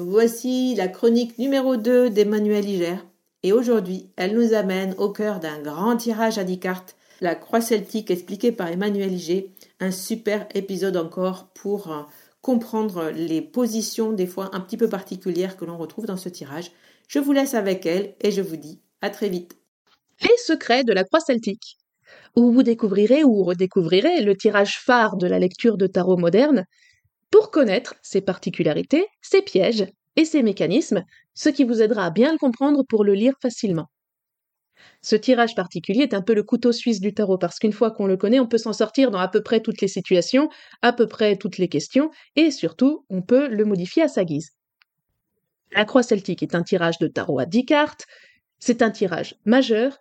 Voici 0.00 0.76
la 0.76 0.86
chronique 0.86 1.38
numéro 1.38 1.76
2 1.76 2.10
d'Emmanuel 2.10 2.68
Iger. 2.68 2.96
Et 3.42 3.52
aujourd'hui, 3.52 4.10
elle 4.16 4.34
nous 4.34 4.54
amène 4.54 4.94
au 4.96 5.10
cœur 5.10 5.40
d'un 5.40 5.58
grand 5.60 5.96
tirage 5.96 6.38
à 6.38 6.44
10 6.44 6.60
cartes, 6.60 6.96
la 7.20 7.34
croix 7.34 7.60
celtique 7.60 8.10
expliquée 8.10 8.52
par 8.52 8.68
Emmanuel 8.68 9.12
Iger. 9.12 9.52
Un 9.80 9.90
super 9.90 10.46
épisode 10.54 10.96
encore 10.96 11.48
pour 11.48 11.90
euh, 11.90 12.02
comprendre 12.42 13.10
les 13.10 13.42
positions 13.42 14.12
des 14.12 14.28
fois 14.28 14.50
un 14.52 14.60
petit 14.60 14.76
peu 14.76 14.88
particulières 14.88 15.56
que 15.56 15.64
l'on 15.64 15.76
retrouve 15.76 16.06
dans 16.06 16.16
ce 16.16 16.28
tirage. 16.28 16.70
Je 17.08 17.18
vous 17.18 17.32
laisse 17.32 17.54
avec 17.54 17.84
elle 17.84 18.14
et 18.20 18.30
je 18.30 18.42
vous 18.42 18.56
dis 18.56 18.80
à 19.00 19.10
très 19.10 19.28
vite. 19.28 19.56
Les 20.22 20.36
secrets 20.46 20.84
de 20.84 20.92
la 20.92 21.02
croix 21.02 21.20
celtique, 21.20 21.76
où 22.36 22.52
vous 22.52 22.62
découvrirez 22.62 23.24
ou 23.24 23.42
redécouvrirez 23.42 24.22
le 24.22 24.36
tirage 24.36 24.78
phare 24.78 25.16
de 25.16 25.26
la 25.26 25.40
lecture 25.40 25.76
de 25.76 25.88
tarot 25.88 26.16
moderne, 26.16 26.66
pour 27.30 27.50
connaître 27.50 27.94
ses 28.02 28.20
particularités, 28.20 29.06
ses 29.22 29.42
pièges 29.42 29.86
et 30.16 30.24
ses 30.24 30.42
mécanismes, 30.42 31.04
ce 31.34 31.48
qui 31.48 31.64
vous 31.64 31.82
aidera 31.82 32.06
à 32.06 32.10
bien 32.10 32.32
le 32.32 32.38
comprendre 32.38 32.84
pour 32.88 33.04
le 33.04 33.14
lire 33.14 33.34
facilement. 33.40 33.86
Ce 35.02 35.16
tirage 35.16 35.54
particulier 35.54 36.02
est 36.02 36.14
un 36.14 36.22
peu 36.22 36.34
le 36.34 36.42
couteau 36.42 36.72
suisse 36.72 37.00
du 37.00 37.14
tarot 37.14 37.38
parce 37.38 37.58
qu'une 37.58 37.72
fois 37.72 37.90
qu'on 37.90 38.06
le 38.06 38.16
connaît, 38.16 38.40
on 38.40 38.46
peut 38.46 38.58
s'en 38.58 38.72
sortir 38.72 39.10
dans 39.10 39.18
à 39.18 39.28
peu 39.28 39.42
près 39.42 39.60
toutes 39.60 39.80
les 39.80 39.88
situations, 39.88 40.48
à 40.82 40.92
peu 40.92 41.06
près 41.06 41.36
toutes 41.36 41.58
les 41.58 41.68
questions, 41.68 42.10
et 42.36 42.50
surtout, 42.50 43.04
on 43.08 43.22
peut 43.22 43.48
le 43.48 43.64
modifier 43.64 44.02
à 44.02 44.08
sa 44.08 44.24
guise. 44.24 44.50
La 45.72 45.84
croix 45.84 46.02
celtique 46.02 46.42
est 46.42 46.54
un 46.54 46.62
tirage 46.62 46.98
de 46.98 47.08
tarot 47.08 47.38
à 47.38 47.46
10 47.46 47.64
cartes, 47.64 48.06
c'est 48.58 48.82
un 48.82 48.90
tirage 48.90 49.36
majeur, 49.44 49.98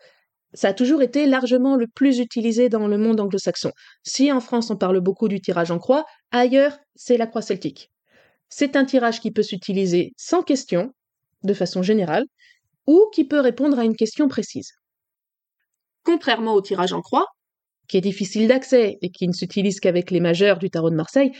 ça 0.57 0.69
a 0.69 0.73
toujours 0.73 1.03
été 1.03 1.27
largement 1.27 1.75
le 1.75 1.85
plus 1.85 2.17
utilisé 2.17 2.67
dans 2.67 2.87
le 2.87 2.97
monde 2.97 3.19
anglo-saxon. 3.19 3.71
Si 4.01 4.31
en 4.31 4.39
France 4.39 4.71
on 4.71 4.75
parle 4.75 4.99
beaucoup 5.01 5.27
du 5.27 5.39
tirage 5.39 5.69
en 5.69 5.77
croix, 5.77 6.03
ailleurs 6.31 6.79
c'est 6.95 7.15
la 7.15 7.27
croix 7.27 7.43
celtique. 7.43 7.91
C'est 8.49 8.75
un 8.75 8.83
tirage 8.83 9.21
qui 9.21 9.29
peut 9.29 9.43
s'utiliser 9.43 10.13
sans 10.17 10.41
question, 10.41 10.93
de 11.43 11.53
façon 11.53 11.83
générale, 11.83 12.25
ou 12.87 13.07
qui 13.13 13.23
peut 13.23 13.39
répondre 13.39 13.77
à 13.77 13.85
une 13.85 13.95
question 13.95 14.27
précise. 14.27 14.71
Contrairement 16.03 16.55
au 16.55 16.61
tirage 16.61 16.91
en 16.91 17.01
croix, 17.01 17.27
qui 17.87 17.97
est 17.97 18.01
difficile 18.01 18.47
d'accès 18.47 18.97
et 19.03 19.11
qui 19.11 19.27
ne 19.27 19.33
s'utilise 19.33 19.79
qu'avec 19.79 20.09
les 20.09 20.21
majeurs 20.21 20.57
du 20.57 20.71
tarot 20.71 20.89
de 20.89 20.95
Marseille, 20.95 21.33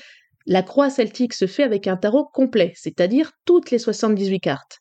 la 0.46 0.62
croix 0.62 0.92
celtique 0.92 1.34
se 1.34 1.48
fait 1.48 1.64
avec 1.64 1.88
un 1.88 1.98
tarot 1.98 2.26
complet, 2.32 2.72
c'est-à-dire 2.76 3.32
toutes 3.46 3.72
les 3.72 3.80
78 3.80 4.40
cartes. 4.42 4.78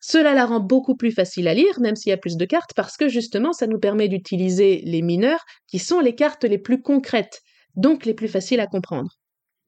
Cela 0.00 0.34
la 0.34 0.46
rend 0.46 0.60
beaucoup 0.60 0.96
plus 0.96 1.12
facile 1.12 1.48
à 1.48 1.54
lire, 1.54 1.80
même 1.80 1.96
s'il 1.96 2.10
y 2.10 2.12
a 2.12 2.16
plus 2.18 2.36
de 2.36 2.44
cartes, 2.44 2.72
parce 2.74 2.96
que 2.96 3.08
justement, 3.08 3.52
ça 3.52 3.66
nous 3.66 3.78
permet 3.80 4.08
d'utiliser 4.08 4.82
les 4.84 5.02
mineurs, 5.02 5.44
qui 5.66 5.78
sont 5.78 6.00
les 6.00 6.14
cartes 6.14 6.44
les 6.44 6.58
plus 6.58 6.80
concrètes, 6.82 7.40
donc 7.74 8.04
les 8.06 8.14
plus 8.14 8.28
faciles 8.28 8.60
à 8.60 8.66
comprendre. 8.66 9.10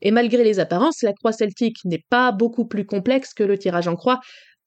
Et 0.02 0.10
malgré 0.10 0.44
les 0.44 0.58
apparences, 0.60 1.02
la 1.02 1.12
croix 1.12 1.32
celtique 1.32 1.78
n'est 1.84 2.04
pas 2.10 2.32
beaucoup 2.32 2.66
plus 2.66 2.86
complexe 2.86 3.34
que 3.34 3.42
le 3.44 3.58
tirage 3.58 3.88
en 3.88 3.96
croix, 3.96 4.20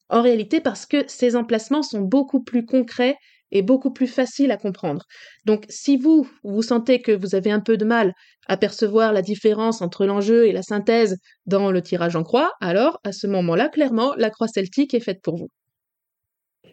en 0.10 0.22
réalité 0.22 0.62
parce 0.62 0.86
que 0.86 1.06
ces 1.08 1.36
emplacements 1.36 1.84
sont 1.84 2.02
beaucoup 2.02 2.44
plus 2.44 2.66
concrets 2.66 3.18
et 3.54 3.62
beaucoup 3.62 3.92
plus 3.92 4.08
faciles 4.08 4.52
à 4.52 4.58
comprendre. 4.58 5.06
Donc 5.46 5.66
si 5.70 5.96
vous, 5.96 6.28
vous 6.44 6.64
sentez 6.64 7.02
que 7.02 7.12
vous 7.12 7.36
avez 7.36 7.52
un 7.52 7.60
peu 7.62 7.78
de 7.78 7.86
mal 7.86 8.14
à 8.48 8.58
percevoir 8.58 9.14
la 9.14 9.22
différence 9.22 9.82
entre 9.82 10.06
l'enjeu 10.06 10.48
et 10.48 10.52
la 10.52 10.64
synthèse 10.64 11.18
dans 11.46 11.72
le 11.72 11.82
tirage 11.82 12.16
en 12.16 12.24
croix, 12.24 12.52
alors 12.60 13.00
à 13.06 13.14
ce 13.14 13.28
moment-là, 13.28 13.70
clairement, 13.70 14.16
la 14.18 14.32
croix 14.32 14.48
celtique 14.48 14.94
est 14.96 15.00
faite 15.00 15.22
pour 15.22 15.38
vous. 15.38 15.50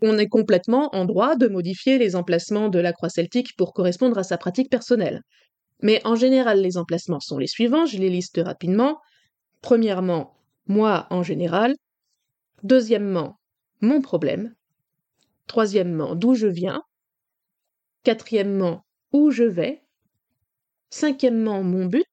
On 0.03 0.17
est 0.17 0.29
complètement 0.29 0.89
en 0.95 1.05
droit 1.05 1.37
de 1.37 1.47
modifier 1.47 1.99
les 1.99 2.17
emplacements 2.17 2.71
de 2.71 2.79
la 2.79 2.95
croix 2.95 3.11
celtique 3.11 3.55
pour 3.59 3.75
correspondre 3.75 4.17
à 4.17 4.25
sa 4.25 4.39
pratique 4.39 4.71
personnelle. 4.71 5.21
Mais 5.83 6.01
en 6.07 6.17
général, 6.17 6.63
les 6.63 6.79
emplacements 6.79 7.21
sont 7.21 7.37
les 7.37 7.47
suivants, 7.47 7.85
je 7.85 7.99
les 7.99 8.09
liste 8.09 8.41
rapidement. 8.43 8.99
Premièrement, 9.61 10.35
moi 10.67 11.07
en 11.11 11.23
général. 11.23 11.75
Deuxièmement, 12.63 13.39
mon 13.83 14.01
problème. 14.01 14.55
Troisièmement, 15.51 16.15
d'où 16.15 16.35
je 16.35 16.47
viens. 16.47 16.81
Quatrièmement, 18.05 18.87
où 19.11 19.33
je 19.33 19.43
vais. 19.43 19.83
Cinquièmement, 20.91 21.65
mon 21.65 21.87
but. 21.87 22.07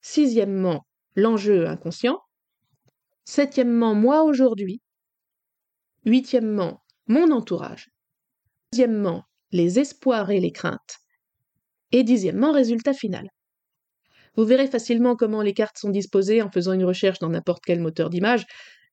Sixièmement, 0.00 0.84
l'enjeu 1.14 1.68
inconscient. 1.68 2.18
Septièmement, 3.24 3.94
moi 3.94 4.24
aujourd'hui. 4.24 4.82
Huitièmement, 6.06 6.82
mon 7.06 7.30
entourage. 7.30 7.88
Deuxièmement, 8.72 9.22
les 9.52 9.78
espoirs 9.78 10.32
et 10.32 10.40
les 10.40 10.50
craintes. 10.50 10.96
Et 11.92 12.02
dixièmement, 12.02 12.50
résultat 12.50 12.94
final. 12.94 13.28
Vous 14.34 14.44
verrez 14.44 14.66
facilement 14.66 15.14
comment 15.14 15.42
les 15.42 15.54
cartes 15.54 15.78
sont 15.78 15.90
disposées 15.90 16.42
en 16.42 16.50
faisant 16.50 16.72
une 16.72 16.84
recherche 16.84 17.20
dans 17.20 17.28
n'importe 17.28 17.62
quel 17.64 17.78
moteur 17.78 18.10
d'image. 18.10 18.44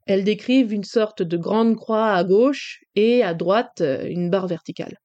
Elles 0.05 0.23
décrivent 0.23 0.73
une 0.73 0.83
sorte 0.83 1.23
de 1.23 1.37
grande 1.37 1.75
croix 1.75 2.11
à 2.11 2.23
gauche 2.23 2.83
et 2.95 3.23
à 3.23 3.33
droite 3.33 3.81
euh, 3.81 4.07
une 4.07 4.29
barre 4.29 4.47
verticale. 4.47 4.99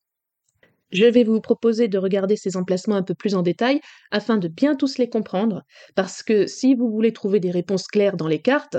Je 0.92 1.04
vais 1.04 1.24
vous 1.24 1.40
proposer 1.40 1.88
de 1.88 1.98
regarder 1.98 2.36
ces 2.36 2.56
emplacements 2.56 2.96
un 2.96 3.02
peu 3.02 3.14
plus 3.14 3.34
en 3.34 3.42
détail 3.42 3.80
afin 4.10 4.38
de 4.38 4.48
bien 4.48 4.74
tous 4.74 4.98
les 4.98 5.08
comprendre, 5.08 5.62
parce 5.94 6.22
que 6.22 6.46
si 6.46 6.74
vous 6.74 6.90
voulez 6.90 7.12
trouver 7.12 7.38
des 7.38 7.52
réponses 7.52 7.86
claires 7.86 8.16
dans 8.16 8.26
les 8.26 8.40
cartes, 8.40 8.76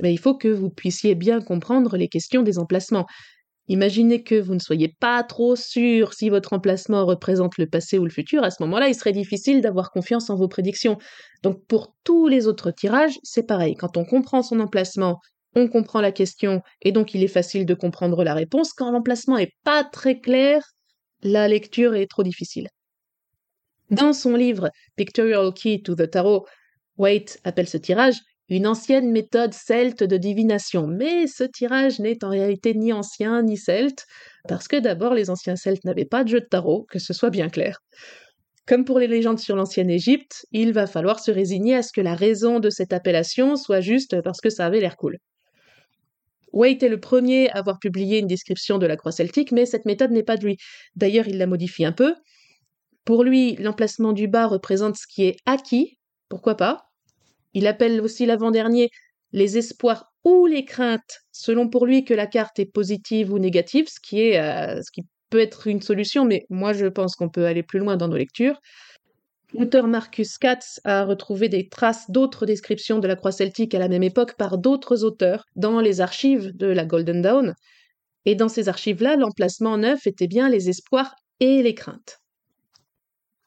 ben, 0.00 0.08
il 0.08 0.18
faut 0.18 0.34
que 0.34 0.48
vous 0.48 0.70
puissiez 0.70 1.14
bien 1.14 1.40
comprendre 1.40 1.96
les 1.96 2.08
questions 2.08 2.42
des 2.42 2.58
emplacements. 2.58 3.06
Imaginez 3.68 4.24
que 4.24 4.34
vous 4.34 4.54
ne 4.54 4.58
soyez 4.58 4.94
pas 5.00 5.22
trop 5.22 5.54
sûr 5.54 6.12
si 6.12 6.28
votre 6.28 6.52
emplacement 6.52 7.06
représente 7.06 7.56
le 7.56 7.66
passé 7.66 7.98
ou 7.98 8.04
le 8.04 8.10
futur, 8.10 8.42
à 8.42 8.50
ce 8.50 8.62
moment-là, 8.64 8.88
il 8.88 8.94
serait 8.94 9.12
difficile 9.12 9.60
d'avoir 9.60 9.92
confiance 9.92 10.28
en 10.28 10.34
vos 10.34 10.48
prédictions. 10.48 10.98
Donc 11.42 11.64
pour 11.66 11.94
tous 12.02 12.26
les 12.26 12.48
autres 12.48 12.72
tirages, 12.72 13.18
c'est 13.22 13.46
pareil. 13.46 13.76
Quand 13.76 13.96
on 13.96 14.04
comprend 14.04 14.42
son 14.42 14.60
emplacement, 14.60 15.20
on 15.54 15.68
comprend 15.68 16.00
la 16.00 16.12
question 16.12 16.62
et 16.82 16.92
donc 16.92 17.14
il 17.14 17.22
est 17.22 17.28
facile 17.28 17.66
de 17.66 17.74
comprendre 17.74 18.24
la 18.24 18.34
réponse. 18.34 18.72
Quand 18.72 18.90
l'emplacement 18.90 19.38
est 19.38 19.52
pas 19.64 19.84
très 19.84 20.20
clair, 20.20 20.62
la 21.22 21.48
lecture 21.48 21.94
est 21.94 22.10
trop 22.10 22.22
difficile. 22.22 22.68
Dans 23.90 24.12
son 24.12 24.34
livre 24.34 24.70
Pictorial 24.96 25.52
Key 25.52 25.82
to 25.82 25.94
the 25.94 26.10
Tarot, 26.10 26.46
Waite 26.96 27.40
appelle 27.44 27.68
ce 27.68 27.76
tirage 27.76 28.20
une 28.48 28.66
ancienne 28.66 29.10
méthode 29.10 29.54
celte 29.54 30.04
de 30.04 30.16
divination. 30.16 30.86
Mais 30.86 31.26
ce 31.26 31.44
tirage 31.44 31.98
n'est 31.98 32.24
en 32.24 32.28
réalité 32.28 32.74
ni 32.74 32.92
ancien 32.92 33.42
ni 33.42 33.56
celte, 33.56 34.04
parce 34.48 34.68
que 34.68 34.76
d'abord 34.76 35.14
les 35.14 35.30
anciens 35.30 35.56
celtes 35.56 35.84
n'avaient 35.84 36.04
pas 36.04 36.24
de 36.24 36.28
jeu 36.28 36.40
de 36.40 36.46
tarot, 36.46 36.86
que 36.90 36.98
ce 36.98 37.12
soit 37.12 37.30
bien 37.30 37.48
clair. 37.48 37.80
Comme 38.66 38.84
pour 38.84 38.98
les 38.98 39.08
légendes 39.08 39.38
sur 39.38 39.56
l'ancienne 39.56 39.90
Égypte, 39.90 40.46
il 40.50 40.72
va 40.72 40.86
falloir 40.86 41.20
se 41.20 41.30
résigner 41.30 41.76
à 41.76 41.82
ce 41.82 41.92
que 41.92 42.00
la 42.00 42.14
raison 42.14 42.60
de 42.60 42.70
cette 42.70 42.94
appellation 42.94 43.56
soit 43.56 43.82
juste 43.82 44.20
parce 44.22 44.40
que 44.40 44.50
ça 44.50 44.64
avait 44.64 44.80
l'air 44.80 44.96
cool. 44.96 45.18
Waite 46.54 46.82
est 46.84 46.88
le 46.88 47.00
premier 47.00 47.50
à 47.50 47.58
avoir 47.58 47.78
publié 47.78 48.20
une 48.20 48.28
description 48.28 48.78
de 48.78 48.86
la 48.86 48.96
croix 48.96 49.12
celtique, 49.12 49.52
mais 49.52 49.66
cette 49.66 49.86
méthode 49.86 50.12
n'est 50.12 50.22
pas 50.22 50.36
de 50.36 50.46
lui. 50.46 50.56
D'ailleurs, 50.94 51.26
il 51.26 51.36
la 51.38 51.46
modifie 51.46 51.84
un 51.84 51.92
peu. 51.92 52.14
Pour 53.04 53.24
lui, 53.24 53.56
l'emplacement 53.56 54.12
du 54.12 54.28
bas 54.28 54.46
représente 54.46 54.96
ce 54.96 55.06
qui 55.06 55.24
est 55.24 55.36
acquis, 55.46 55.98
pourquoi 56.28 56.56
pas? 56.56 56.86
Il 57.52 57.66
appelle 57.66 58.00
aussi 58.00 58.24
l'avant-dernier 58.24 58.88
les 59.32 59.58
espoirs 59.58 60.12
ou 60.24 60.46
les 60.46 60.64
craintes, 60.64 61.20
selon 61.32 61.68
pour 61.68 61.86
lui 61.86 62.04
que 62.04 62.14
la 62.14 62.26
carte 62.26 62.58
est 62.60 62.72
positive 62.72 63.32
ou 63.32 63.38
négative, 63.38 63.88
ce 63.88 64.00
qui 64.00 64.20
est 64.22 64.40
euh, 64.40 64.80
ce 64.80 64.90
qui 64.92 65.02
peut 65.30 65.40
être 65.40 65.66
une 65.66 65.82
solution, 65.82 66.24
mais 66.24 66.46
moi 66.50 66.72
je 66.72 66.86
pense 66.86 67.16
qu'on 67.16 67.28
peut 67.28 67.46
aller 67.46 67.64
plus 67.64 67.80
loin 67.80 67.96
dans 67.96 68.08
nos 68.08 68.16
lectures. 68.16 68.60
L'auteur 69.56 69.86
Marcus 69.86 70.36
Katz 70.36 70.80
a 70.82 71.04
retrouvé 71.04 71.48
des 71.48 71.68
traces 71.68 72.10
d'autres 72.10 72.44
descriptions 72.44 72.98
de 72.98 73.06
la 73.06 73.14
croix 73.14 73.30
celtique 73.30 73.72
à 73.74 73.78
la 73.78 73.88
même 73.88 74.02
époque 74.02 74.36
par 74.36 74.58
d'autres 74.58 75.04
auteurs 75.04 75.44
dans 75.54 75.80
les 75.80 76.00
archives 76.00 76.50
de 76.56 76.66
la 76.66 76.84
Golden 76.84 77.22
Dawn. 77.22 77.54
Et 78.24 78.34
dans 78.34 78.48
ces 78.48 78.68
archives-là, 78.68 79.14
l'emplacement 79.14 79.78
neuf 79.78 80.08
était 80.08 80.26
bien 80.26 80.48
les 80.48 80.68
espoirs 80.70 81.14
et 81.38 81.62
les 81.62 81.74
craintes. 81.74 82.18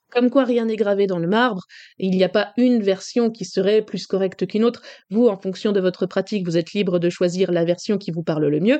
Comme 0.09 0.29
quoi 0.29 0.45
rien 0.45 0.63
n'est 0.63 0.77
gravé 0.77 1.07
dans 1.07 1.19
le 1.19 1.27
marbre, 1.27 1.63
il 1.97 2.11
n'y 2.11 2.23
a 2.23 2.29
pas 2.29 2.53
une 2.55 2.81
version 2.81 3.29
qui 3.29 3.43
serait 3.43 3.81
plus 3.81 4.07
correcte 4.07 4.47
qu'une 4.47 4.63
autre. 4.63 4.81
Vous, 5.09 5.27
en 5.27 5.35
fonction 5.35 5.73
de 5.73 5.81
votre 5.81 6.05
pratique, 6.05 6.45
vous 6.45 6.55
êtes 6.55 6.71
libre 6.71 6.99
de 6.99 7.09
choisir 7.09 7.51
la 7.51 7.65
version 7.65 7.97
qui 7.97 8.11
vous 8.11 8.23
parle 8.23 8.47
le 8.47 8.61
mieux. 8.61 8.79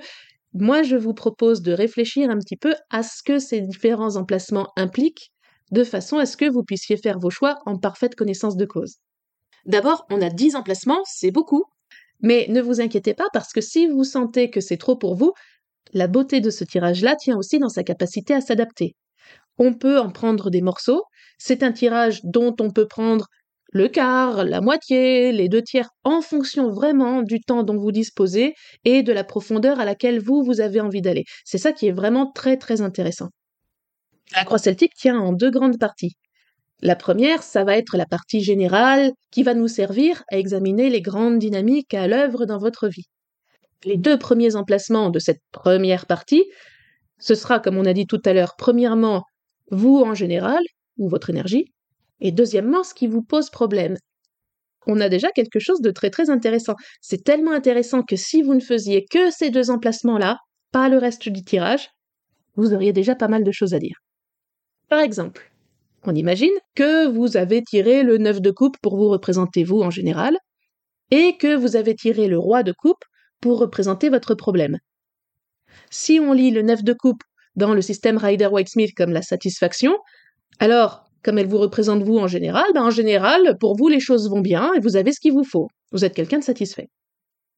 Moi, 0.53 0.83
je 0.83 0.95
vous 0.95 1.13
propose 1.13 1.61
de 1.61 1.73
réfléchir 1.73 2.29
un 2.29 2.39
petit 2.39 2.55
peu 2.55 2.73
à 2.89 3.03
ce 3.03 3.21
que 3.21 3.37
ces 3.37 3.59
différents 3.59 4.15
emplacements 4.15 4.71
impliquent 4.77 5.33
de 5.71 5.83
façon 5.83 6.17
à 6.17 6.25
ce 6.25 6.37
que 6.37 6.49
vous 6.49 6.63
puissiez 6.63 6.97
faire 6.97 7.19
vos 7.19 7.29
choix 7.29 7.59
en 7.65 7.77
parfaite 7.77 8.15
connaissance 8.15 8.57
de 8.57 8.65
cause. 8.65 8.95
D'abord, 9.65 10.05
on 10.09 10.21
a 10.21 10.29
10 10.29 10.55
emplacements, 10.55 11.01
c'est 11.05 11.31
beaucoup. 11.31 11.65
Mais 12.21 12.47
ne 12.49 12.61
vous 12.61 12.81
inquiétez 12.81 13.13
pas 13.13 13.27
parce 13.33 13.53
que 13.53 13.61
si 13.61 13.87
vous 13.87 14.03
sentez 14.03 14.49
que 14.49 14.61
c'est 14.61 14.77
trop 14.77 14.95
pour 14.95 15.15
vous, 15.15 15.33
la 15.93 16.07
beauté 16.07 16.41
de 16.41 16.49
ce 16.49 16.63
tirage-là 16.63 17.15
tient 17.15 17.37
aussi 17.37 17.59
dans 17.59 17.69
sa 17.69 17.83
capacité 17.83 18.33
à 18.33 18.41
s'adapter. 18.41 18.95
On 19.57 19.73
peut 19.73 19.99
en 19.99 20.11
prendre 20.11 20.49
des 20.49 20.61
morceaux, 20.61 21.03
c'est 21.37 21.63
un 21.63 21.71
tirage 21.71 22.21
dont 22.23 22.55
on 22.59 22.71
peut 22.71 22.87
prendre 22.87 23.27
le 23.73 23.87
quart, 23.89 24.43
la 24.45 24.61
moitié, 24.61 25.31
les 25.31 25.49
deux 25.49 25.61
tiers, 25.61 25.89
en 26.03 26.21
fonction 26.21 26.71
vraiment 26.71 27.21
du 27.21 27.41
temps 27.41 27.63
dont 27.63 27.77
vous 27.77 27.91
disposez 27.91 28.53
et 28.85 29.03
de 29.03 29.13
la 29.13 29.23
profondeur 29.23 29.79
à 29.79 29.85
laquelle 29.85 30.19
vous, 30.19 30.43
vous 30.43 30.61
avez 30.61 30.81
envie 30.81 31.01
d'aller. 31.01 31.25
C'est 31.45 31.57
ça 31.57 31.73
qui 31.73 31.87
est 31.87 31.91
vraiment 31.91 32.31
très 32.31 32.57
très 32.57 32.81
intéressant. 32.81 33.29
La 34.35 34.43
croix 34.43 34.57
celtique 34.57 34.93
tient 34.93 35.19
en 35.19 35.31
deux 35.31 35.51
grandes 35.51 35.79
parties. 35.79 36.17
La 36.81 36.95
première, 36.95 37.41
ça 37.41 37.63
va 37.63 37.77
être 37.77 37.97
la 37.97 38.05
partie 38.05 38.41
générale 38.41 39.11
qui 39.31 39.41
va 39.41 39.53
nous 39.53 39.67
servir 39.67 40.23
à 40.29 40.37
examiner 40.37 40.89
les 40.89 41.01
grandes 41.01 41.39
dynamiques 41.39 41.93
à 41.93 42.07
l'œuvre 42.07 42.45
dans 42.45 42.59
votre 42.59 42.87
vie. 42.87 43.07
Les 43.83 43.97
deux 43.97 44.19
premiers 44.19 44.55
emplacements 44.55 45.09
de 45.09 45.19
cette 45.19 45.41
première 45.51 46.05
partie, 46.05 46.45
ce 47.19 47.35
sera, 47.35 47.59
comme 47.59 47.77
on 47.77 47.85
a 47.85 47.93
dit 47.93 48.05
tout 48.05 48.21
à 48.25 48.33
l'heure, 48.33 48.55
premièrement, 48.57 49.23
vous 49.71 50.01
en 50.01 50.13
général, 50.13 50.61
ou 50.97 51.09
votre 51.09 51.29
énergie, 51.29 51.73
et 52.19 52.31
deuxièmement, 52.31 52.83
ce 52.83 52.93
qui 52.93 53.07
vous 53.07 53.23
pose 53.23 53.49
problème. 53.49 53.97
On 54.87 54.99
a 55.01 55.09
déjà 55.09 55.31
quelque 55.31 55.59
chose 55.59 55.81
de 55.81 55.91
très 55.91 56.09
très 56.09 56.29
intéressant. 56.29 56.75
C'est 57.01 57.23
tellement 57.23 57.51
intéressant 57.51 58.03
que 58.03 58.15
si 58.15 58.41
vous 58.41 58.53
ne 58.55 58.59
faisiez 58.59 59.05
que 59.09 59.31
ces 59.31 59.49
deux 59.49 59.69
emplacements-là, 59.69 60.37
pas 60.71 60.89
le 60.89 60.97
reste 60.97 61.29
du 61.29 61.43
tirage, 61.43 61.89
vous 62.55 62.73
auriez 62.73 62.93
déjà 62.93 63.15
pas 63.15 63.27
mal 63.27 63.43
de 63.43 63.51
choses 63.51 63.73
à 63.73 63.79
dire. 63.79 63.97
Par 64.89 64.99
exemple, 64.99 65.51
on 66.03 66.15
imagine 66.15 66.53
que 66.75 67.07
vous 67.07 67.35
avez 67.35 67.61
tiré 67.63 68.03
le 68.03 68.17
9 68.17 68.41
de 68.41 68.51
coupe 68.51 68.77
pour 68.81 68.95
vous 68.95 69.09
représenter 69.09 69.63
vous 69.63 69.81
en 69.81 69.89
général, 69.89 70.37
et 71.11 71.37
que 71.37 71.55
vous 71.55 71.75
avez 71.75 71.95
tiré 71.95 72.27
le 72.27 72.37
roi 72.37 72.63
de 72.63 72.73
coupe 72.73 73.03
pour 73.41 73.59
représenter 73.59 74.09
votre 74.09 74.35
problème. 74.35 74.77
Si 75.89 76.19
on 76.19 76.33
lit 76.33 76.51
le 76.51 76.61
9 76.61 76.83
de 76.83 76.93
coupe 76.93 77.21
dans 77.55 77.73
le 77.73 77.81
système 77.81 78.17
Rider-Waite-Smith 78.17 78.91
comme 78.95 79.11
la 79.11 79.21
satisfaction, 79.21 79.97
alors, 80.59 81.05
comme 81.23 81.37
elle 81.37 81.47
vous 81.47 81.57
représente 81.57 82.03
vous 82.03 82.17
en 82.17 82.27
général, 82.27 82.65
ben 82.73 82.83
en 82.83 82.89
général, 82.89 83.57
pour 83.59 83.75
vous, 83.75 83.87
les 83.87 83.99
choses 83.99 84.29
vont 84.29 84.41
bien 84.41 84.73
et 84.73 84.79
vous 84.79 84.95
avez 84.95 85.11
ce 85.11 85.19
qu'il 85.19 85.33
vous 85.33 85.43
faut. 85.43 85.67
Vous 85.91 86.05
êtes 86.05 86.13
quelqu'un 86.13 86.39
de 86.39 86.43
satisfait. 86.43 86.87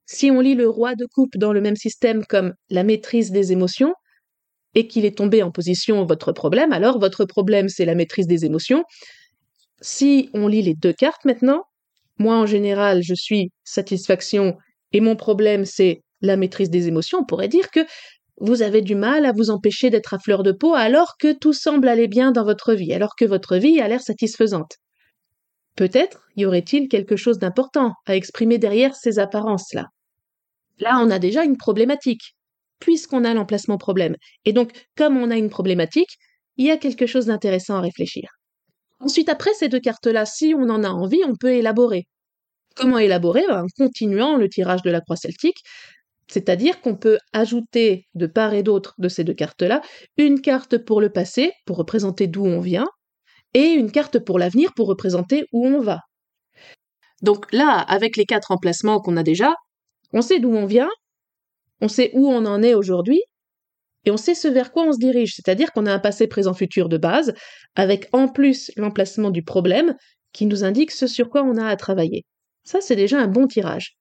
Si 0.05 0.31
on 0.31 0.39
lit 0.41 0.55
le 0.55 0.67
roi 0.67 0.95
de 0.95 1.05
coupe 1.05 1.37
dans 1.37 1.53
le 1.53 1.61
même 1.61 1.75
système 1.75 2.25
comme 2.25 2.53
la 2.69 2.83
maîtrise 2.83 3.31
des 3.31 3.51
émotions, 3.51 3.93
et 4.75 4.87
qu'il 4.87 5.05
est 5.05 5.17
tombé 5.17 5.43
en 5.43 5.51
position 5.51 6.05
votre 6.05 6.31
problème, 6.31 6.71
alors 6.73 6.99
votre 6.99 7.25
problème 7.25 7.69
c'est 7.69 7.85
la 7.85 7.95
maîtrise 7.95 8.27
des 8.27 8.45
émotions. 8.45 8.83
Si 9.81 10.29
on 10.33 10.47
lit 10.47 10.61
les 10.61 10.75
deux 10.75 10.93
cartes 10.93 11.25
maintenant, 11.25 11.63
moi 12.17 12.35
en 12.35 12.45
général 12.45 13.01
je 13.01 13.13
suis 13.13 13.51
satisfaction 13.63 14.57
et 14.91 15.01
mon 15.01 15.15
problème 15.15 15.65
c'est 15.65 16.01
la 16.21 16.37
maîtrise 16.37 16.69
des 16.69 16.87
émotions, 16.87 17.19
on 17.19 17.25
pourrait 17.25 17.47
dire 17.47 17.71
que 17.71 17.81
vous 18.41 18.61
avez 18.61 18.81
du 18.81 18.95
mal 18.95 19.25
à 19.25 19.33
vous 19.33 19.49
empêcher 19.49 19.89
d'être 19.89 20.13
à 20.13 20.19
fleur 20.19 20.43
de 20.43 20.51
peau 20.51 20.73
alors 20.73 21.17
que 21.17 21.33
tout 21.33 21.53
semble 21.53 21.87
aller 21.87 22.07
bien 22.07 22.31
dans 22.31 22.45
votre 22.45 22.73
vie, 22.73 22.93
alors 22.93 23.15
que 23.17 23.25
votre 23.25 23.57
vie 23.57 23.81
a 23.81 23.87
l'air 23.87 24.01
satisfaisante. 24.01 24.77
Peut-être 25.75 26.27
y 26.35 26.45
aurait-il 26.45 26.87
quelque 26.87 27.15
chose 27.15 27.37
d'important 27.37 27.93
à 28.05 28.15
exprimer 28.15 28.57
derrière 28.57 28.95
ces 28.95 29.19
apparences-là. 29.19 29.87
Là, 30.79 30.99
on 31.01 31.09
a 31.09 31.19
déjà 31.19 31.43
une 31.43 31.57
problématique 31.57 32.35
puisqu'on 32.79 33.23
a 33.25 33.33
l'emplacement 33.33 33.77
problème. 33.77 34.15
Et 34.45 34.53
donc, 34.53 34.71
comme 34.95 35.17
on 35.17 35.31
a 35.31 35.37
une 35.37 35.49
problématique, 35.49 36.17
il 36.57 36.65
y 36.65 36.71
a 36.71 36.77
quelque 36.77 37.05
chose 37.05 37.27
d'intéressant 37.27 37.77
à 37.77 37.81
réfléchir. 37.81 38.29
Ensuite, 38.99 39.29
après 39.29 39.53
ces 39.53 39.69
deux 39.69 39.79
cartes-là, 39.79 40.25
si 40.25 40.53
on 40.57 40.69
en 40.69 40.83
a 40.83 40.89
envie, 40.89 41.21
on 41.25 41.35
peut 41.35 41.53
élaborer. 41.53 42.03
Comment 42.75 42.97
élaborer? 42.97 43.45
En 43.49 43.65
continuant 43.77 44.35
le 44.35 44.49
tirage 44.49 44.81
de 44.81 44.91
la 44.91 45.01
croix 45.01 45.15
celtique, 45.15 45.59
c'est-à-dire 46.27 46.79
qu'on 46.81 46.95
peut 46.95 47.17
ajouter 47.33 48.05
de 48.13 48.27
part 48.27 48.53
et 48.53 48.63
d'autre 48.63 48.93
de 48.99 49.09
ces 49.09 49.23
deux 49.23 49.33
cartes-là 49.33 49.81
une 50.17 50.41
carte 50.41 50.77
pour 50.77 51.01
le 51.01 51.09
passé, 51.09 51.51
pour 51.65 51.77
représenter 51.77 52.27
d'où 52.27 52.45
on 52.45 52.59
vient, 52.59 52.87
et 53.53 53.69
une 53.71 53.91
carte 53.91 54.19
pour 54.19 54.37
l'avenir, 54.37 54.73
pour 54.75 54.87
représenter 54.87 55.45
où 55.51 55.65
on 55.65 55.81
va. 55.81 56.01
Donc 57.21 57.51
là, 57.51 57.79
avec 57.79 58.15
les 58.15 58.25
quatre 58.25 58.51
emplacements 58.51 58.99
qu'on 58.99 59.17
a 59.17 59.23
déjà, 59.23 59.53
on 60.13 60.21
sait 60.21 60.39
d'où 60.39 60.51
on 60.51 60.65
vient, 60.65 60.89
on 61.81 61.87
sait 61.87 62.11
où 62.13 62.27
on 62.27 62.45
en 62.45 62.61
est 62.63 62.73
aujourd'hui 62.73 63.21
et 64.05 64.11
on 64.11 64.17
sait 64.17 64.35
ce 64.35 64.47
vers 64.47 64.71
quoi 64.71 64.83
on 64.83 64.93
se 64.93 64.97
dirige, 64.97 65.33
c'est-à-dire 65.35 65.71
qu'on 65.71 65.85
a 65.85 65.93
un 65.93 65.99
passé 65.99 66.27
présent 66.27 66.53
futur 66.53 66.89
de 66.89 66.97
base, 66.97 67.33
avec 67.75 68.07
en 68.13 68.27
plus 68.27 68.71
l'emplacement 68.77 69.29
du 69.29 69.43
problème 69.43 69.95
qui 70.33 70.45
nous 70.45 70.63
indique 70.63 70.91
ce 70.91 71.07
sur 71.07 71.29
quoi 71.29 71.43
on 71.43 71.57
a 71.57 71.65
à 71.65 71.75
travailler. 71.75 72.25
Ça, 72.63 72.81
c'est 72.81 72.95
déjà 72.95 73.19
un 73.19 73.27
bon 73.27 73.47
tirage. 73.47 73.97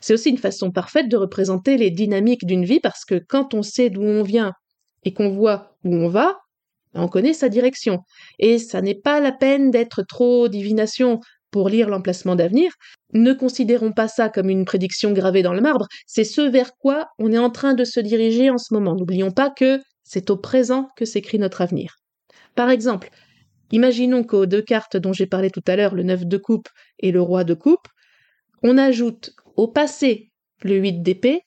C'est 0.00 0.14
aussi 0.14 0.30
une 0.30 0.38
façon 0.38 0.70
parfaite 0.70 1.08
de 1.08 1.16
représenter 1.16 1.76
les 1.76 1.90
dynamiques 1.90 2.46
d'une 2.46 2.64
vie 2.64 2.80
parce 2.80 3.04
que 3.04 3.20
quand 3.28 3.54
on 3.54 3.62
sait 3.62 3.90
d'où 3.90 4.02
on 4.02 4.22
vient 4.22 4.52
et 5.02 5.12
qu'on 5.12 5.30
voit 5.30 5.76
où 5.84 5.94
on 5.94 6.08
va, 6.08 6.38
on 6.94 7.08
connaît 7.08 7.32
sa 7.32 7.48
direction. 7.48 7.98
Et 8.38 8.58
ça 8.58 8.80
n'est 8.80 8.94
pas 8.94 9.20
la 9.20 9.32
peine 9.32 9.70
d'être 9.70 10.02
trop 10.02 10.48
divination 10.48 11.20
pour 11.54 11.68
lire 11.68 11.88
l'emplacement 11.88 12.34
d'avenir, 12.34 12.72
ne 13.12 13.32
considérons 13.32 13.92
pas 13.92 14.08
ça 14.08 14.28
comme 14.28 14.50
une 14.50 14.64
prédiction 14.64 15.12
gravée 15.12 15.44
dans 15.44 15.54
le 15.54 15.60
marbre, 15.60 15.86
c'est 16.04 16.24
ce 16.24 16.40
vers 16.40 16.72
quoi 16.76 17.06
on 17.20 17.30
est 17.30 17.38
en 17.38 17.48
train 17.48 17.74
de 17.74 17.84
se 17.84 18.00
diriger 18.00 18.50
en 18.50 18.58
ce 18.58 18.74
moment. 18.74 18.96
N'oublions 18.96 19.30
pas 19.30 19.50
que 19.50 19.78
c'est 20.02 20.30
au 20.30 20.36
présent 20.36 20.88
que 20.96 21.04
s'écrit 21.04 21.38
notre 21.38 21.60
avenir. 21.60 21.94
Par 22.56 22.70
exemple, 22.70 23.08
imaginons 23.70 24.24
qu'aux 24.24 24.46
deux 24.46 24.62
cartes 24.62 24.96
dont 24.96 25.12
j'ai 25.12 25.26
parlé 25.26 25.48
tout 25.48 25.62
à 25.68 25.76
l'heure, 25.76 25.94
le 25.94 26.02
9 26.02 26.26
de 26.26 26.36
coupe 26.38 26.68
et 26.98 27.12
le 27.12 27.22
roi 27.22 27.44
de 27.44 27.54
coupe, 27.54 27.86
on 28.64 28.76
ajoute 28.76 29.30
au 29.54 29.68
passé 29.68 30.32
le 30.64 30.74
8 30.74 31.02
d'épée 31.02 31.42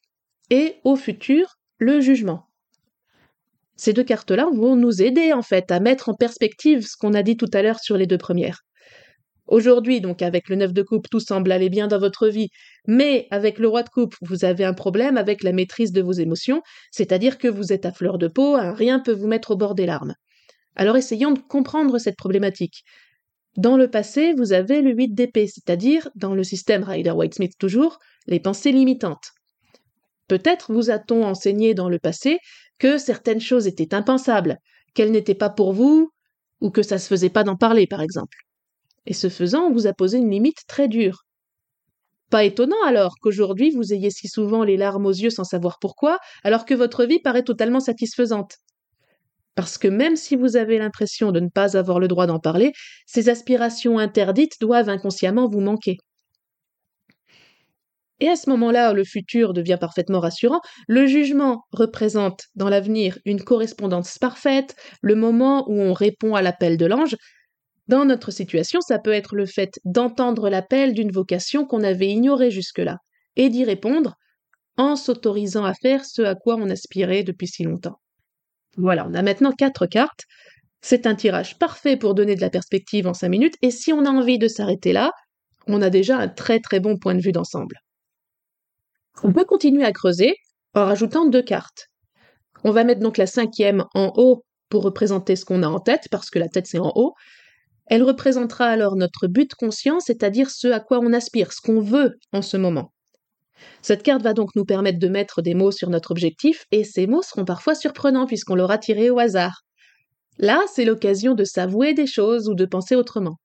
et 0.50 0.76
au 0.86 0.96
futur 0.96 1.58
le 1.80 2.00
jugement. 2.00 2.46
Ces 3.76 3.92
deux 3.92 4.06
cartes-là 4.06 4.48
vont 4.54 4.78
nous 4.78 5.02
aider 5.02 5.34
en 5.34 5.42
fait 5.42 5.70
à 5.70 5.82
mettre 5.82 6.08
en 6.08 6.14
perspective 6.14 6.88
ce 6.88 6.96
qu'on 6.96 7.14
a 7.14 7.24
dit 7.24 7.36
tout 7.36 7.52
à 7.52 7.62
l'heure 7.62 7.82
sur 7.82 7.98
les 7.98 8.08
deux 8.08 8.18
premières. 8.18 8.62
Aujourd'hui, 9.48 10.01
donc 10.01 10.22
avec 10.22 10.50
le 10.50 10.58
9 10.58 10.74
de 10.74 10.82
coupe, 10.84 11.10
tout 11.10 11.22
semble 11.22 11.51
aller 11.54 11.70
bien 11.70 11.88
dans 11.88 12.00
votre 12.00 12.27
vie, 12.27 12.50
mais 12.86 13.27
avec 13.32 13.60
le 13.60 13.70
roi 13.70 13.84
de 13.84 13.89
coupe, 13.89 14.16
vous 14.22 14.44
avez 14.44 14.66
un 14.66 14.74
problème 14.74 15.16
avec 15.16 15.42
la 15.42 15.54
maîtrise 15.54 15.94
de 15.94 16.01
vos 16.01 16.12
émotions, 16.12 16.62
c'est-à-dire 16.92 17.38
que 17.38 17.48
vous 17.48 17.72
êtes 17.72 17.86
à 17.86 17.94
fleur 17.94 18.18
de 18.18 18.27
peau, 18.27 18.58
rien 18.58 19.00
peut 19.00 19.13
vous 19.13 19.27
mettre 19.27 19.51
au 19.51 19.56
bord 19.56 19.74
des 19.74 19.86
larmes. 19.86 20.16
Alors 20.75 20.98
essayons 20.98 21.32
de 21.32 21.39
comprendre 21.39 21.98
cette 21.98 22.18
problématique. 22.18 22.84
Dans 23.56 23.77
le 23.77 23.89
passé, 23.89 24.34
vous 24.34 24.51
avez 24.51 24.82
le 24.82 24.92
8 24.92 25.16
d'épée, 25.16 25.48
c'est-à-dire, 25.48 26.10
dans 26.16 26.36
le 26.36 26.44
système 26.44 26.84
Rider-Waite-Smith 26.84 27.54
toujours, 27.58 28.00
les 28.27 28.42
pensées 28.42 28.74
limitantes. 28.74 29.32
Peut-être 30.27 30.74
vous 30.74 30.92
a-t-on 30.92 31.24
enseigné 31.24 31.74
dans 31.74 31.89
le 31.89 32.00
passé 32.00 32.38
que 32.80 32.98
certaines 32.98 33.42
choses 33.42 33.66
étaient 33.66 33.96
impensables, 33.96 34.58
qu'elles 34.94 35.12
n'étaient 35.12 35.34
pas 35.34 35.50
pour 35.50 35.72
vous, 35.72 36.12
ou 36.60 36.70
que 36.70 36.84
ça 36.84 37.00
se 37.00 37.08
faisait 37.08 37.30
pas 37.30 37.44
d'en 37.44 37.56
parler, 37.56 37.88
par 37.88 38.01
exemple 38.01 38.38
et 39.08 39.14
ce 39.14 39.30
faisant, 39.30 39.64
on 39.64 39.72
vous 39.72 39.88
a 39.88 39.94
posé 39.94 40.18
une 40.18 40.30
limite 40.30 40.68
très 40.68 40.88
dure. 40.90 41.24
Pas 42.30 42.44
étonnant 42.44 42.84
alors 42.86 43.16
qu'aujourd'hui 43.22 43.72
vous 43.72 43.94
ayez 43.94 44.12
si 44.12 44.28
souvent 44.28 44.66
les 44.66 44.76
larmes 44.76 45.06
aux 45.06 45.12
yeux 45.12 45.30
sans 45.30 45.46
savoir 45.46 45.78
pourquoi, 45.80 46.20
alors 46.44 46.66
que 46.66 46.74
votre 46.74 47.06
vie 47.06 47.20
paraît 47.20 47.44
totalement 47.44 47.80
satisfaisante. 47.80 48.58
Parce 49.56 49.78
que 49.78 49.88
même 49.88 50.18
si 50.18 50.36
vous 50.36 50.58
avez 50.58 50.78
l'impression 50.78 51.32
de 51.32 51.40
ne 51.40 51.48
pas 51.48 51.78
avoir 51.78 52.00
le 52.00 52.10
droit 52.10 52.28
d'en 52.28 52.40
parler, 52.40 52.74
ces 53.06 53.30
aspirations 53.30 53.98
interdites 53.98 54.60
doivent 54.60 54.90
inconsciemment 54.90 55.48
vous 55.48 55.62
manquer. 55.62 55.98
Et 58.20 58.28
à 58.28 58.36
ce 58.36 58.50
moment-là, 58.50 58.94
le 58.94 59.04
futur 59.04 59.54
devient 59.54 59.78
parfaitement 59.80 60.20
rassurant. 60.20 60.60
Le 60.88 61.06
jugement 61.06 61.64
représente 61.72 62.46
dans 62.56 62.68
l'avenir 62.68 63.18
une 63.26 63.44
correspondance 63.44 64.18
parfaite, 64.18 64.76
le 65.02 65.16
moment 65.16 65.70
où 65.70 65.80
on 65.80 65.94
répond 65.94 66.36
à 66.36 66.42
l'appel 66.42 66.78
de 66.78 66.86
l'ange, 66.88 67.16
dans 67.88 68.06
notre 68.06 68.32
situation, 68.32 68.82
ça 68.82 69.00
peut 69.00 69.13
être 69.13 69.36
le 69.36 69.46
fait 69.46 69.79
d'entendre 69.86 70.50
l'appel 70.50 70.94
d'une 70.94 71.12
vocation 71.12 71.65
qu'on 71.65 71.84
avait 71.84 72.10
ignorée 72.10 72.51
jusque-là, 72.51 72.98
et 73.36 73.50
d'y 73.50 73.63
répondre 73.63 74.15
en 74.77 74.96
s'autorisant 74.96 75.65
à 75.65 75.74
faire 75.74 76.06
ce 76.06 76.22
à 76.22 76.36
quoi 76.36 76.56
on 76.56 76.70
aspirait 76.70 77.24
depuis 77.24 77.48
si 77.48 77.63
longtemps. 77.63 78.00
Voilà, 78.77 79.08
on 79.10 79.13
a 79.13 79.22
maintenant 79.22 79.51
quatre 79.51 79.88
cartes. 79.88 80.25
C'est 80.82 81.08
un 81.08 81.15
tirage 81.15 81.58
parfait 81.58 81.98
pour 81.98 82.13
donner 82.13 82.36
de 82.36 82.41
la 82.41 82.51
perspective 82.51 83.08
en 83.08 83.13
cinq 83.13 83.29
minutes, 83.29 83.56
et 83.62 83.72
si 83.72 83.91
on 83.91 84.06
a 84.06 84.10
envie 84.10 84.38
de 84.38 84.48
s'arrêter 84.48 84.94
là, 84.94 85.12
on 85.65 85.82
a 85.82 85.89
déjà 85.89 86.17
un 86.17 86.27
très 86.27 86.60
très 86.60 86.79
bon 86.79 86.98
point 86.98 87.15
de 87.15 87.22
vue 87.22 87.32
d'ensemble. 87.32 87.77
On 89.24 89.34
peut 89.34 89.46
continuer 89.46 89.84
à 89.84 89.91
creuser 89.91 90.36
en 90.75 90.86
rajoutant 90.86 91.25
deux 91.25 91.41
cartes. 91.41 91.88
On 92.63 92.72
va 92.72 92.84
mettre 92.84 93.01
donc 93.01 93.17
la 93.17 93.25
cinquième 93.25 93.86
en 93.96 94.13
haut 94.15 94.44
pour 94.70 94.84
représenter 94.84 95.36
ce 95.36 95.46
qu'on 95.46 95.63
a 95.63 95.67
en 95.67 95.79
tête, 95.79 96.08
parce 96.12 96.29
que 96.29 96.39
la 96.39 96.48
tête 96.48 96.67
c'est 96.67 96.79
en 96.79 96.91
haut, 96.96 97.13
elle 97.89 98.03
représentera 98.03 98.65
alors 98.65 98.96
notre 98.96 99.27
but 99.27 99.53
conscient, 99.56 100.00
c'est-à-dire 100.00 100.50
ce 100.50 100.67
à 100.67 100.79
quoi 100.79 101.00
on 101.00 101.13
aspire, 101.13 101.53
ce 101.53 101.62
qu'on 101.62 101.79
veut 101.79 102.17
en 102.34 102.41
ce 102.41 102.58
moment. 102.58 102.91
Cette 103.82 104.03
carte 104.03 104.22
va 104.22 104.34
donc 104.34 104.56
nous 104.56 104.65
permettre 104.65 105.00
de 105.00 105.08
mettre 105.08 105.41
des 105.41 105.53
mots 105.53 105.72
sur 105.72 105.89
notre 105.89 106.12
objectif, 106.12 106.65
et 106.72 106.84
ces 106.84 107.08
mots 107.08 107.22
seront 107.22 107.46
parfois 107.46 107.75
surprenants 107.75 108.27
puisqu'on 108.27 108.56
l'aura 108.56 108.77
tiré 108.77 109.10
au 109.10 109.20
hasard. 109.20 109.63
Là, 110.38 110.62
c'est 110.74 110.86
l'occasion 110.86 111.34
de 111.34 111.44
s'avouer 111.44 111.94
des 111.94 112.06
choses 112.06 112.48
ou 112.48 112.53
de 112.53 112.65
penser 112.65 112.96
autrement. 112.96 113.38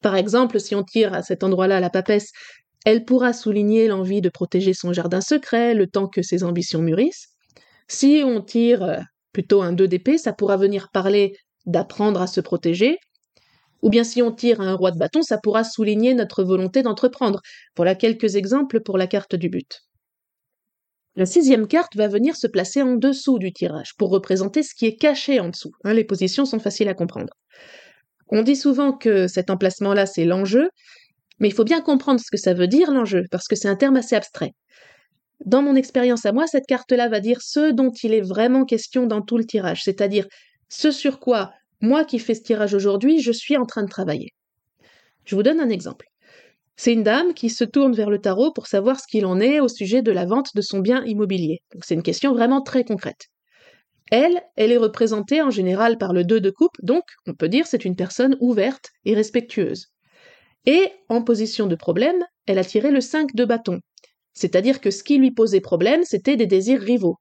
Par 0.00 0.14
exemple, 0.14 0.60
si 0.60 0.74
on 0.74 0.84
tire 0.84 1.14
à 1.14 1.22
cet 1.22 1.42
endroit-là 1.42 1.80
la 1.80 1.90
papesse, 1.90 2.30
elle 2.84 3.04
pourra 3.04 3.32
souligner 3.32 3.88
l'envie 3.88 4.20
de 4.20 4.28
protéger 4.28 4.74
son 4.74 4.92
jardin 4.92 5.22
secret 5.22 5.74
le 5.74 5.86
temps 5.86 6.06
que 6.06 6.22
ses 6.22 6.44
ambitions 6.44 6.82
mûrissent. 6.82 7.28
Si 7.88 8.22
on 8.24 8.42
tire 8.42 8.82
euh, 8.82 9.00
plutôt 9.32 9.62
un 9.62 9.72
2 9.72 9.88
d'épée, 9.88 10.18
ça 10.18 10.32
pourra 10.32 10.56
venir 10.56 10.90
parler 10.92 11.34
d'apprendre 11.66 12.20
à 12.20 12.26
se 12.26 12.40
protéger, 12.40 12.98
ou 13.84 13.90
bien 13.90 14.02
si 14.02 14.22
on 14.22 14.32
tire 14.32 14.62
un 14.62 14.74
roi 14.74 14.92
de 14.92 14.98
bâton, 14.98 15.20
ça 15.20 15.36
pourra 15.36 15.62
souligner 15.62 16.14
notre 16.14 16.42
volonté 16.42 16.82
d'entreprendre. 16.82 17.42
Voilà 17.76 17.94
quelques 17.94 18.34
exemples 18.34 18.80
pour 18.80 18.96
la 18.96 19.06
carte 19.06 19.36
du 19.36 19.50
but. 19.50 19.82
La 21.16 21.26
sixième 21.26 21.68
carte 21.68 21.94
va 21.94 22.08
venir 22.08 22.34
se 22.34 22.46
placer 22.46 22.80
en 22.80 22.94
dessous 22.94 23.38
du 23.38 23.52
tirage 23.52 23.94
pour 23.98 24.08
représenter 24.08 24.62
ce 24.62 24.74
qui 24.74 24.86
est 24.86 24.96
caché 24.96 25.38
en 25.38 25.50
dessous. 25.50 25.70
Hein, 25.84 25.92
les 25.92 26.04
positions 26.04 26.46
sont 26.46 26.58
faciles 26.58 26.88
à 26.88 26.94
comprendre. 26.94 27.34
On 28.28 28.42
dit 28.42 28.56
souvent 28.56 28.92
que 28.92 29.28
cet 29.28 29.50
emplacement-là, 29.50 30.06
c'est 30.06 30.24
l'enjeu, 30.24 30.70
mais 31.38 31.48
il 31.48 31.54
faut 31.54 31.62
bien 31.62 31.82
comprendre 31.82 32.20
ce 32.20 32.30
que 32.30 32.38
ça 32.38 32.54
veut 32.54 32.68
dire 32.68 32.90
l'enjeu, 32.90 33.24
parce 33.30 33.46
que 33.46 33.54
c'est 33.54 33.68
un 33.68 33.76
terme 33.76 33.96
assez 33.96 34.16
abstrait. 34.16 34.52
Dans 35.44 35.60
mon 35.60 35.76
expérience 35.76 36.24
à 36.24 36.32
moi, 36.32 36.46
cette 36.46 36.66
carte-là 36.66 37.10
va 37.10 37.20
dire 37.20 37.42
ce 37.42 37.70
dont 37.70 37.92
il 38.02 38.14
est 38.14 38.22
vraiment 38.22 38.64
question 38.64 39.06
dans 39.06 39.20
tout 39.20 39.36
le 39.36 39.44
tirage, 39.44 39.82
c'est-à-dire 39.84 40.26
ce 40.70 40.90
sur 40.90 41.20
quoi 41.20 41.52
moi 41.84 42.04
qui 42.04 42.18
fais 42.18 42.34
ce 42.34 42.42
tirage 42.42 42.74
aujourd'hui, 42.74 43.20
je 43.20 43.30
suis 43.30 43.56
en 43.56 43.66
train 43.66 43.82
de 43.82 43.88
travailler. 43.88 44.30
Je 45.24 45.36
vous 45.36 45.42
donne 45.42 45.60
un 45.60 45.68
exemple. 45.68 46.06
C'est 46.76 46.92
une 46.92 47.04
dame 47.04 47.34
qui 47.34 47.50
se 47.50 47.62
tourne 47.62 47.94
vers 47.94 48.10
le 48.10 48.18
tarot 48.18 48.52
pour 48.52 48.66
savoir 48.66 48.98
ce 48.98 49.06
qu'il 49.06 49.26
en 49.26 49.38
est 49.38 49.60
au 49.60 49.68
sujet 49.68 50.02
de 50.02 50.10
la 50.10 50.24
vente 50.24 50.50
de 50.56 50.60
son 50.60 50.80
bien 50.80 51.04
immobilier. 51.04 51.60
C'est 51.82 51.94
une 51.94 52.02
question 52.02 52.32
vraiment 52.32 52.62
très 52.62 52.84
concrète. 52.84 53.28
Elle, 54.10 54.42
elle 54.56 54.72
est 54.72 54.76
représentée 54.76 55.40
en 55.40 55.50
général 55.50 55.96
par 55.98 56.12
le 56.12 56.24
2 56.24 56.40
de 56.40 56.50
coupe, 56.50 56.76
donc 56.82 57.04
on 57.26 57.34
peut 57.34 57.48
dire 57.48 57.66
c'est 57.66 57.84
une 57.84 57.96
personne 57.96 58.36
ouverte 58.40 58.90
et 59.04 59.14
respectueuse. 59.14 59.86
Et 60.66 60.90
en 61.08 61.22
position 61.22 61.66
de 61.66 61.76
problème, 61.76 62.24
elle 62.46 62.58
a 62.58 62.64
tiré 62.64 62.90
le 62.90 63.00
5 63.00 63.34
de 63.34 63.44
bâton. 63.44 63.80
C'est-à-dire 64.32 64.80
que 64.80 64.90
ce 64.90 65.04
qui 65.04 65.18
lui 65.18 65.30
posait 65.30 65.60
problème, 65.60 66.02
c'était 66.04 66.36
des 66.36 66.46
désirs 66.46 66.80
rivaux. 66.80 67.18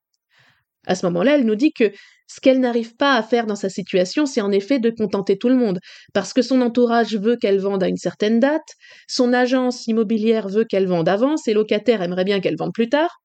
À 0.87 0.95
ce 0.95 1.05
moment-là, 1.05 1.35
elle 1.35 1.45
nous 1.45 1.55
dit 1.55 1.71
que 1.71 1.91
ce 2.27 2.39
qu'elle 2.39 2.59
n'arrive 2.59 2.95
pas 2.95 3.15
à 3.15 3.23
faire 3.23 3.45
dans 3.45 3.55
sa 3.55 3.69
situation, 3.69 4.25
c'est 4.25 4.41
en 4.41 4.51
effet 4.51 4.79
de 4.79 4.89
contenter 4.89 5.37
tout 5.37 5.49
le 5.49 5.55
monde, 5.55 5.79
parce 6.13 6.33
que 6.33 6.41
son 6.41 6.61
entourage 6.61 7.15
veut 7.15 7.35
qu'elle 7.35 7.59
vende 7.59 7.83
à 7.83 7.87
une 7.87 7.97
certaine 7.97 8.39
date, 8.39 8.67
son 9.07 9.33
agence 9.33 9.87
immobilière 9.87 10.47
veut 10.47 10.63
qu'elle 10.63 10.87
vende 10.87 11.09
avant, 11.09 11.37
ses 11.37 11.53
locataires 11.53 12.01
aimeraient 12.01 12.23
bien 12.23 12.39
qu'elle 12.39 12.57
vende 12.57 12.73
plus 12.73 12.89
tard, 12.89 13.19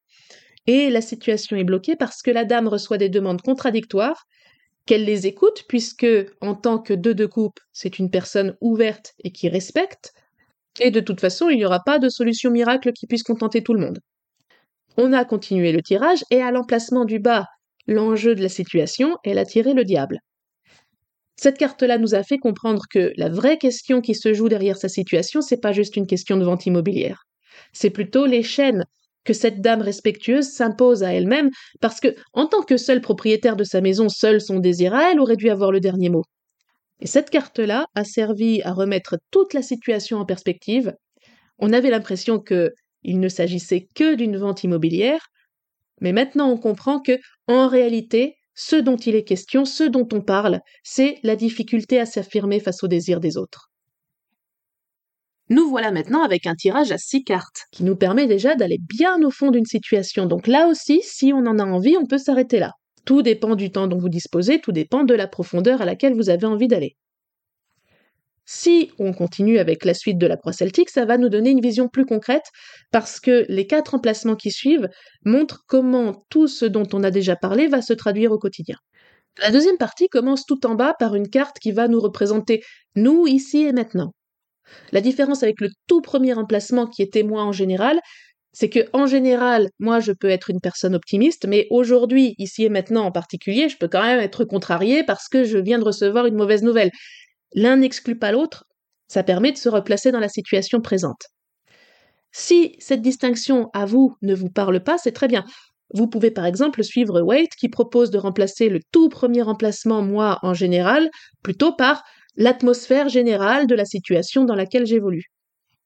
et 0.67 0.91
la 0.91 1.01
situation 1.01 1.57
est 1.57 1.65
bloquée 1.65 1.97
parce 1.97 2.23
que 2.23 2.31
la 2.31 2.45
dame 2.45 2.69
reçoit 2.69 2.99
des 2.99 3.09
demandes 3.09 3.41
contradictoires, 3.41 4.25
qu'elle 4.85 5.05
les 5.05 5.27
écoute, 5.27 5.65
puisque, 5.69 6.07
en 6.41 6.55
tant 6.55 6.79
que 6.79 6.95
deux 6.95 7.15
de 7.15 7.27
coupe, 7.27 7.61
c'est 7.73 7.99
une 7.99 8.11
personne 8.11 8.57
ouverte 8.61 9.13
et 9.23 9.33
qui 9.33 9.49
respecte, 9.49 10.13
et 10.81 10.91
de 10.91 11.01
toute 11.01 11.21
façon, 11.21 11.49
il 11.49 11.57
n'y 11.57 11.65
aura 11.65 11.81
pas 11.85 11.99
de 11.99 12.09
solution 12.09 12.51
miracle 12.51 12.93
qui 12.93 13.07
puisse 13.07 13.23
contenter 13.23 13.63
tout 13.63 13.75
le 13.75 13.81
monde. 13.81 13.99
On 14.97 15.13
a 15.13 15.25
continué 15.25 15.73
le 15.73 15.83
tirage 15.83 16.25
et 16.31 16.43
à 16.43 16.51
l'emplacement 16.51 17.05
du 17.05 17.19
bas, 17.19 17.47
l'enjeu 17.89 18.37
de 18.37 18.43
la 18.43 18.49
situation, 18.49 19.17
elle 19.25 19.39
a 19.39 19.45
tiré 19.45 19.75
le 19.75 19.85
diable. 19.85 20.21
Cette 21.35 21.59
carte-là 21.59 21.99
nous 21.99 22.15
a 22.15 22.23
fait 22.23 22.39
comprendre 22.39 22.83
que 22.91 23.13
la 23.17 23.29
vraie 23.29 23.59
question 23.59 24.01
qui 24.01 24.15
se 24.15 24.35
joue 24.35 24.49
derrière 24.49 24.77
sa 24.77 24.89
situation, 24.89 25.41
c'est 25.41 25.61
pas 25.61 25.73
juste 25.73 25.97
une 25.97 26.07
question 26.07 26.37
de 26.37 26.45
vente 26.45 26.67
immobilière. 26.67 27.25
C'est 27.73 27.91
plutôt 27.91 28.27
les 28.27 28.43
chaînes 28.43 28.85
que 29.25 29.33
cette 29.33 29.61
dame 29.61 29.83
respectueuse 29.83 30.49
s'impose 30.49 31.03
à 31.03 31.13
elle-même 31.13 31.51
parce 31.81 32.01
que, 32.01 32.15
en 32.33 32.47
tant 32.47 32.63
que 32.63 32.77
seule 32.77 33.01
propriétaire 33.01 33.57
de 33.57 33.65
sa 33.65 33.81
maison, 33.81 34.09
seul 34.09 34.41
son 34.41 34.59
désir 34.59 34.95
à 34.95 35.11
elle 35.13 35.21
aurait 35.21 35.37
dû 35.37 35.49
avoir 35.49 35.71
le 35.71 35.81
dernier 35.81 36.09
mot. 36.09 36.25
Et 37.01 37.07
cette 37.07 37.31
carte-là 37.31 37.87
a 37.95 38.05
servi 38.05 38.63
à 38.63 38.73
remettre 38.73 39.19
toute 39.31 39.55
la 39.55 39.63
situation 39.63 40.19
en 40.19 40.25
perspective. 40.25 40.95
On 41.59 41.73
avait 41.73 41.91
l'impression 41.91 42.39
que 42.41 42.71
il 43.05 43.21
ne 43.21 43.29
s'agissait 43.29 43.87
que 43.95 44.17
d'une 44.17 44.37
vente 44.37 44.65
immobilière, 44.65 45.29
mais 46.01 46.13
maintenant 46.13 46.51
on 46.51 46.57
comprend 46.57 47.01
que, 47.01 47.19
en 47.47 47.69
réalité, 47.69 48.37
ce 48.55 48.77
dont 48.77 48.97
il 48.97 49.15
est 49.15 49.25
question, 49.25 49.65
ce 49.65 49.85
dont 49.85 50.09
on 50.13 50.21
parle, 50.21 50.61
c'est 50.83 51.19
la 51.23 51.37
difficulté 51.37 52.01
à 52.01 52.07
s'affirmer 52.07 52.61
face 52.61 52.83
aux 52.83 52.89
désirs 52.89 53.21
des 53.21 53.37
autres. 53.37 53.71
Nous 55.51 55.69
voilà 55.71 55.93
maintenant 55.93 56.23
avec 56.23 56.47
un 56.47 56.55
tirage 56.55 56.93
à 56.93 56.99
six 56.99 57.25
cartes, 57.25 57.63
qui 57.73 57.85
nous 57.85 57.97
permet 57.97 58.27
déjà 58.27 58.55
d'aller 58.55 58.79
bien 58.79 59.23
au 59.23 59.31
fond 59.31 59.51
d'une 59.51 59.65
situation. 59.65 60.27
Donc 60.27 60.47
là 60.47 60.67
aussi, 60.67 61.01
si 61.03 61.33
on 61.33 61.47
en 61.47 61.59
a 61.59 61.65
envie, 61.65 61.97
on 61.97 62.05
peut 62.07 62.19
s'arrêter 62.19 62.59
là. 62.59 62.73
Tout 63.07 63.23
dépend 63.23 63.55
du 63.55 63.71
temps 63.71 63.87
dont 63.87 63.97
vous 63.97 64.11
disposez, 64.11 64.61
tout 64.61 64.73
dépend 64.73 65.05
de 65.05 65.15
la 65.15 65.27
profondeur 65.27 65.81
à 65.81 65.87
laquelle 65.87 66.15
vous 66.15 66.29
avez 66.29 66.47
envie 66.47 66.69
d'aller. 66.69 66.97
Si 68.51 68.93
on 68.99 69.13
continue 69.13 69.59
avec 69.59 69.85
la 69.85 69.93
suite 69.93 70.17
de 70.17 70.27
la 70.27 70.39
croix 70.39 70.55
celtique, 70.55 70.89
ça 70.89 71.05
va 71.05 71.19
nous 71.19 71.29
donner 71.29 71.51
une 71.51 71.61
vision 71.61 71.87
plus 71.87 72.07
concrète 72.07 72.47
parce 72.91 73.21
que 73.21 73.45
les 73.51 73.67
quatre 73.67 73.95
emplacements 73.95 74.37
qui 74.37 74.51
suivent 74.51 74.89
montrent 75.23 75.65
comment 75.67 76.25
tout 76.31 76.49
ce 76.49 76.65
dont 76.65 76.89
on 76.95 77.05
a 77.05 77.11
déjà 77.11 77.37
parlé 77.37 77.69
va 77.69 77.83
se 77.83 77.93
traduire 77.93 78.33
au 78.33 78.39
quotidien. 78.39 78.77
La 79.43 79.51
deuxième 79.51 79.77
partie 79.77 80.09
commence 80.09 80.47
tout 80.47 80.65
en 80.65 80.77
bas 80.77 80.95
par 80.99 81.15
une 81.15 81.29
carte 81.29 81.59
qui 81.59 81.73
va 81.73 81.89
nous 81.89 82.01
représenter 82.01 82.63
nous 82.97 83.27
ici 83.27 83.65
et 83.65 83.73
maintenant. 83.73 84.15
La 84.93 85.03
différence 85.03 85.43
avec 85.43 85.61
le 85.61 85.69
tout 85.87 86.01
premier 86.01 86.33
emplacement 86.33 86.87
qui 86.87 87.03
était 87.03 87.25
moi 87.25 87.43
en 87.43 87.53
général, 87.53 88.01
c'est 88.55 88.71
que 88.71 88.81
en 88.95 89.07
général, 89.07 89.69
moi 89.79 90.01
je 90.01 90.13
peux 90.13 90.31
être 90.31 90.49
une 90.49 90.63
personne 90.63 90.95
optimiste, 90.95 91.45
mais 91.47 91.67
aujourd'hui, 91.69 92.35
ici 92.39 92.65
et 92.65 92.71
maintenant 92.71 93.05
en 93.05 93.13
particulier, 93.13 93.69
je 93.69 93.77
peux 93.77 93.89
quand 93.89 94.03
même 94.03 94.21
être 94.21 94.47
contrarié 94.47 95.05
parce 95.05 95.29
que 95.29 95.45
je 95.45 95.59
viens 95.59 95.79
de 95.79 95.85
recevoir 95.85 96.25
une 96.25 96.37
mauvaise 96.37 96.63
nouvelle. 96.63 96.91
L'un 97.55 97.77
n'exclut 97.77 98.19
pas 98.19 98.33
l'autre, 98.33 98.65
ça 99.09 99.23
permet 99.23 99.53
de 99.53 99.57
se 99.57 99.69
replacer 99.69 100.13
dans 100.13 100.21
la 100.21 100.29
situation 100.29 100.81
présente. 100.81 101.23
Si 102.31 102.77
cette 102.79 103.03
distinction 103.03 103.71
à 103.73 103.87
vous 103.87 104.17
ne 104.23 104.35
vous 104.35 104.51
parle 104.51 104.83
pas, 104.83 104.99
c'est 104.99 105.13
très 105.13 105.29
bien. 105.29 105.45
Vous 105.95 106.07
pouvez 106.07 106.31
par 106.31 106.45
exemple 106.45 106.85
suivre 106.85 107.23
Waite 107.23 107.55
qui 107.59 107.69
propose 107.69 108.11
de 108.11 108.19
remplacer 108.19 108.69
le 108.69 108.81
tout 108.93 109.09
premier 109.09 109.43
emplacement 109.43 110.03
moi 110.03 110.39
en 110.43 110.53
général 110.53 111.09
plutôt 111.43 111.75
par 111.75 112.03
l'atmosphère 112.37 113.09
générale 113.09 113.67
de 113.67 113.75
la 113.75 113.87
situation 113.87 114.45
dans 114.45 114.55
laquelle 114.55 114.87
j'évolue. 114.87 115.25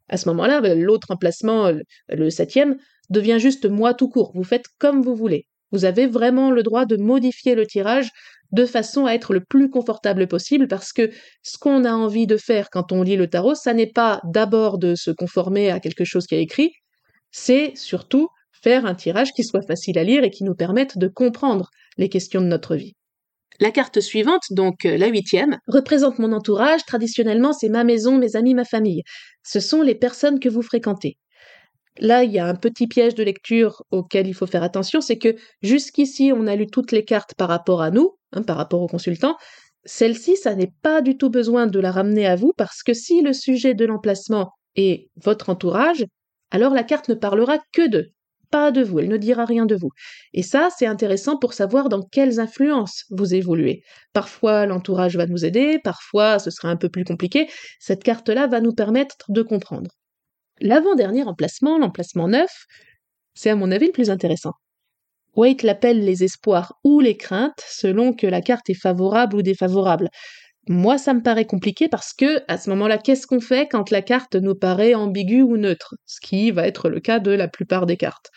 À 0.08 0.16
ce 0.16 0.28
moment-là, 0.28 0.60
l'autre 0.74 1.10
emplacement, 1.10 1.70
le 2.08 2.30
septième, 2.30 2.76
devient 3.08 3.38
juste 3.38 3.66
moi 3.66 3.94
tout 3.94 4.08
court. 4.08 4.32
Vous 4.34 4.44
faites 4.44 4.66
comme 4.78 5.02
vous 5.02 5.14
voulez. 5.14 5.46
Vous 5.70 5.84
avez 5.84 6.06
vraiment 6.06 6.50
le 6.50 6.62
droit 6.62 6.84
de 6.84 6.96
modifier 6.96 7.54
le 7.54 7.66
tirage 7.66 8.10
de 8.52 8.66
façon 8.66 9.06
à 9.06 9.12
être 9.12 9.32
le 9.32 9.40
plus 9.40 9.70
confortable 9.70 10.26
possible 10.28 10.68
parce 10.68 10.92
que 10.92 11.10
ce 11.42 11.58
qu'on 11.58 11.84
a 11.84 11.92
envie 11.92 12.26
de 12.26 12.36
faire 12.36 12.68
quand 12.70 12.92
on 12.92 13.02
lit 13.02 13.16
le 13.16 13.28
tarot, 13.28 13.54
ça 13.54 13.74
n'est 13.74 13.90
pas 13.90 14.20
d'abord 14.24 14.78
de 14.78 14.94
se 14.94 15.10
conformer 15.10 15.70
à 15.70 15.80
quelque 15.80 16.04
chose 16.04 16.26
qui 16.26 16.34
est 16.34 16.42
écrit, 16.42 16.72
c'est 17.30 17.72
surtout 17.76 18.28
faire 18.62 18.86
un 18.86 18.94
tirage 18.94 19.32
qui 19.32 19.42
soit 19.42 19.66
facile 19.66 19.98
à 19.98 20.04
lire 20.04 20.22
et 20.22 20.30
qui 20.30 20.44
nous 20.44 20.54
permette 20.54 20.98
de 20.98 21.08
comprendre 21.08 21.70
les 21.96 22.08
questions 22.08 22.40
de 22.40 22.46
notre 22.46 22.76
vie. 22.76 22.94
La 23.60 23.70
carte 23.70 24.00
suivante, 24.00 24.42
donc 24.50 24.84
euh, 24.86 24.96
la 24.96 25.08
huitième, 25.08 25.58
représente 25.66 26.18
mon 26.18 26.32
entourage. 26.32 26.84
Traditionnellement, 26.86 27.52
c'est 27.52 27.68
ma 27.68 27.84
maison, 27.84 28.18
mes 28.18 28.34
amis, 28.34 28.54
ma 28.54 28.64
famille. 28.64 29.02
Ce 29.44 29.60
sont 29.60 29.82
les 29.82 29.94
personnes 29.94 30.40
que 30.40 30.48
vous 30.48 30.62
fréquentez. 30.62 31.16
Là, 31.98 32.24
il 32.24 32.32
y 32.32 32.38
a 32.38 32.46
un 32.46 32.54
petit 32.54 32.86
piège 32.86 33.14
de 33.14 33.22
lecture 33.22 33.82
auquel 33.90 34.26
il 34.26 34.34
faut 34.34 34.46
faire 34.46 34.62
attention, 34.62 35.00
c'est 35.00 35.18
que 35.18 35.36
jusqu'ici, 35.62 36.32
on 36.34 36.46
a 36.46 36.56
lu 36.56 36.66
toutes 36.66 36.92
les 36.92 37.04
cartes 37.04 37.34
par 37.34 37.48
rapport 37.48 37.82
à 37.82 37.90
nous, 37.90 38.16
hein, 38.32 38.42
par 38.42 38.56
rapport 38.56 38.80
au 38.80 38.86
consultant. 38.86 39.36
Celle-ci, 39.84 40.36
ça 40.36 40.54
n'est 40.54 40.72
pas 40.82 41.02
du 41.02 41.16
tout 41.16 41.28
besoin 41.28 41.66
de 41.66 41.80
la 41.80 41.90
ramener 41.90 42.26
à 42.26 42.36
vous, 42.36 42.52
parce 42.56 42.82
que 42.82 42.94
si 42.94 43.20
le 43.20 43.32
sujet 43.32 43.74
de 43.74 43.84
l'emplacement 43.84 44.52
est 44.76 45.10
votre 45.16 45.50
entourage, 45.50 46.04
alors 46.50 46.72
la 46.74 46.84
carte 46.84 47.08
ne 47.08 47.14
parlera 47.14 47.58
que 47.72 47.88
d'eux, 47.88 48.12
pas 48.50 48.70
de 48.70 48.82
vous, 48.82 49.00
elle 49.00 49.08
ne 49.08 49.16
dira 49.16 49.44
rien 49.44 49.66
de 49.66 49.74
vous. 49.74 49.90
Et 50.34 50.42
ça, 50.42 50.68
c'est 50.76 50.86
intéressant 50.86 51.38
pour 51.38 51.54
savoir 51.54 51.88
dans 51.88 52.02
quelles 52.02 52.38
influences 52.38 53.04
vous 53.10 53.34
évoluez. 53.34 53.82
Parfois, 54.12 54.66
l'entourage 54.66 55.16
va 55.16 55.26
nous 55.26 55.44
aider, 55.44 55.78
parfois, 55.82 56.38
ce 56.38 56.50
sera 56.50 56.68
un 56.68 56.76
peu 56.76 56.88
plus 56.88 57.04
compliqué. 57.04 57.48
Cette 57.80 58.04
carte-là 58.04 58.46
va 58.46 58.60
nous 58.60 58.74
permettre 58.74 59.16
de 59.30 59.42
comprendre. 59.42 59.90
L'avant-dernier 60.62 61.24
emplacement, 61.24 61.76
l'emplacement 61.76 62.28
9, 62.28 62.48
c'est 63.34 63.50
à 63.50 63.56
mon 63.56 63.72
avis 63.72 63.86
le 63.86 63.92
plus 63.92 64.10
intéressant. 64.10 64.52
Waite 65.34 65.64
l'appelle 65.64 66.04
les 66.04 66.22
espoirs 66.22 66.74
ou 66.84 67.00
les 67.00 67.16
craintes 67.16 67.64
selon 67.68 68.12
que 68.12 68.28
la 68.28 68.40
carte 68.40 68.70
est 68.70 68.80
favorable 68.80 69.34
ou 69.34 69.42
défavorable. 69.42 70.08
Moi, 70.68 70.98
ça 70.98 71.14
me 71.14 71.22
paraît 71.22 71.46
compliqué 71.46 71.88
parce 71.88 72.12
que, 72.12 72.44
à 72.46 72.58
ce 72.58 72.70
moment-là, 72.70 72.98
qu'est-ce 72.98 73.26
qu'on 73.26 73.40
fait 73.40 73.66
quand 73.68 73.90
la 73.90 74.02
carte 74.02 74.36
nous 74.36 74.54
paraît 74.54 74.94
ambiguë 74.94 75.42
ou 75.42 75.56
neutre? 75.56 75.96
Ce 76.06 76.20
qui 76.20 76.52
va 76.52 76.68
être 76.68 76.88
le 76.88 77.00
cas 77.00 77.18
de 77.18 77.32
la 77.32 77.48
plupart 77.48 77.84
des 77.86 77.96
cartes. 77.96 78.30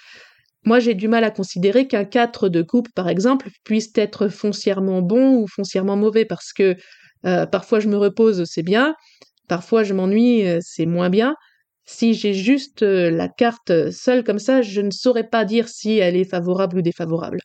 Moi, 0.64 0.80
j'ai 0.80 0.96
du 0.96 1.08
mal 1.08 1.24
à 1.24 1.30
considérer 1.30 1.88
qu'un 1.88 2.06
4 2.06 2.50
de 2.50 2.64
coupe, 2.64 2.90
par 2.96 3.08
exemple, 3.08 3.50
puisse 3.64 3.92
être 3.94 4.30
foncièrement 4.30 5.04
bon 5.04 5.36
ou 5.36 5.48
foncièrement 5.48 5.96
mauvais 5.96 6.26
parce 6.26 6.54
que 6.54 6.76
euh, 7.28 7.46
parfois 7.46 7.80
je 7.80 7.88
me 7.88 7.98
repose, 7.98 8.46
c'est 8.46 8.64
bien, 8.64 8.96
parfois 9.48 9.84
je 9.84 9.94
m'ennuie, 9.94 10.48
euh, 10.48 10.60
c'est 10.62 10.88
moins 10.88 11.12
bien. 11.12 11.36
Si 11.86 12.14
j'ai 12.14 12.34
juste 12.34 12.82
euh, 12.84 13.12
la 13.12 13.30
carte 13.30 13.92
seule 13.92 14.24
comme 14.24 14.40
ça, 14.40 14.62
je 14.62 14.82
ne 14.82 14.92
saurais 14.92 15.28
pas 15.28 15.46
dire 15.46 15.68
si 15.70 15.98
elle 15.98 16.16
est 16.16 16.30
favorable 16.30 16.80
ou 16.80 16.82
défavorable. 16.82 17.40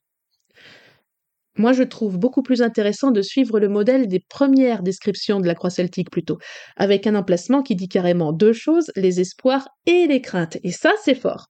Moi, 1.57 1.73
je 1.75 1.83
trouve 1.83 2.17
beaucoup 2.17 2.43
plus 2.43 2.63
intéressant 2.63 3.11
de 3.11 3.21
suivre 3.21 3.61
le 3.61 3.69
modèle 3.69 4.09
des 4.09 4.21
premières 4.21 4.83
descriptions 4.83 5.41
de 5.41 5.47
la 5.47 5.55
croix 5.55 5.69
celtique 5.69 6.11
plutôt, 6.11 6.39
avec 6.77 7.07
un 7.07 7.15
emplacement 7.15 7.63
qui 7.63 7.77
dit 7.77 7.89
carrément 7.89 8.33
deux 8.33 8.55
choses, 8.55 8.91
les 8.97 9.21
espoirs 9.21 9.69
et 9.85 10.07
les 10.07 10.23
craintes. 10.23 10.57
Et 10.63 10.73
ça, 10.73 10.93
c'est 11.05 11.15
fort, 11.15 11.49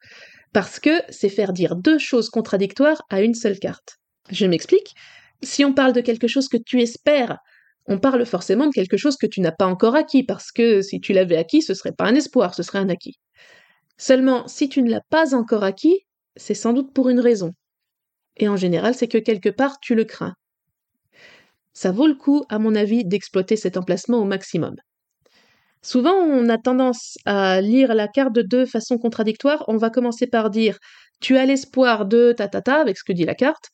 parce 0.53 0.81
que 0.81 0.91
c'est 1.11 1.29
faire 1.29 1.53
dire 1.53 1.77
deux 1.77 1.99
choses 1.99 2.29
contradictoires 2.29 3.03
à 3.09 3.21
une 3.21 3.35
seule 3.35 3.59
carte. 3.59 3.99
Je 4.31 4.47
m'explique. 4.47 4.95
Si 5.43 5.65
on 5.65 5.75
parle 5.75 5.93
de 5.93 6.01
quelque 6.01 6.27
chose 6.29 6.49
que 6.49 6.59
tu 6.59 6.81
espères 6.81 7.39
on 7.87 7.99
parle 7.99 8.25
forcément 8.27 8.67
de 8.67 8.73
quelque 8.73 8.97
chose 8.97 9.17
que 9.17 9.27
tu 9.27 9.41
n'as 9.41 9.53
pas 9.53 9.67
encore 9.67 9.95
acquis, 9.97 10.23
parce 10.23 10.53
que 10.53 10.83
si 10.83 11.01
tu 11.01 11.13
l'avais 11.13 11.37
acquis, 11.37 11.63
ce 11.63 11.75
serait 11.75 11.93
pas 11.93 12.07
un 12.07 12.15
espoir, 12.15 12.55
ce 12.55 12.63
serait 12.63 12.79
un 12.79 12.89
acquis. 12.89 13.19
Seulement, 13.97 14.47
si 14.49 14.69
tu 14.69 14.83
ne 14.83 14.91
l'as 14.91 15.03
pas 15.11 15.35
encore 15.35 15.65
acquis, 15.65 16.07
c'est 16.37 16.55
sans 16.55 16.73
doute 16.73 16.93
pour 16.95 17.09
une 17.09 17.21
raison. 17.21 17.53
Et 18.37 18.49
en 18.49 18.57
général, 18.57 18.95
c'est 18.95 19.09
que 19.09 19.19
quelque 19.19 19.51
part, 19.51 19.81
tu 19.81 19.95
le 19.95 20.05
crains. 20.05 20.35
Ça 21.73 21.93
vaut 21.93 22.07
le 22.07 22.15
coup, 22.15 22.45
à 22.49 22.59
mon 22.59 22.75
avis, 22.75 23.05
d'exploiter 23.05 23.57
cet 23.57 23.77
emplacement 23.77 24.19
au 24.19 24.25
maximum. 24.25 24.75
Souvent, 25.83 26.15
on 26.15 26.49
a 26.49 26.59
tendance 26.59 27.17
à 27.25 27.61
lire 27.61 27.95
la 27.95 28.07
carte 28.07 28.35
de 28.35 28.43
deux 28.43 28.67
façons 28.67 28.99
contradictoires. 28.99 29.65
On 29.67 29.77
va 29.77 29.91
commencer 29.91 30.27
par 30.27 30.51
dire 30.51 30.79
tu 31.21 31.37
as 31.37 31.47
l'espoir 31.47 32.07
de 32.07 32.33
ta 32.37 32.49
ta 32.49 32.61
ta 32.63 32.81
avec 32.81 32.99
ce 32.99 33.05
que 33.05 33.13
dit 33.13 33.25
la 33.25 33.35
carte, 33.35 33.71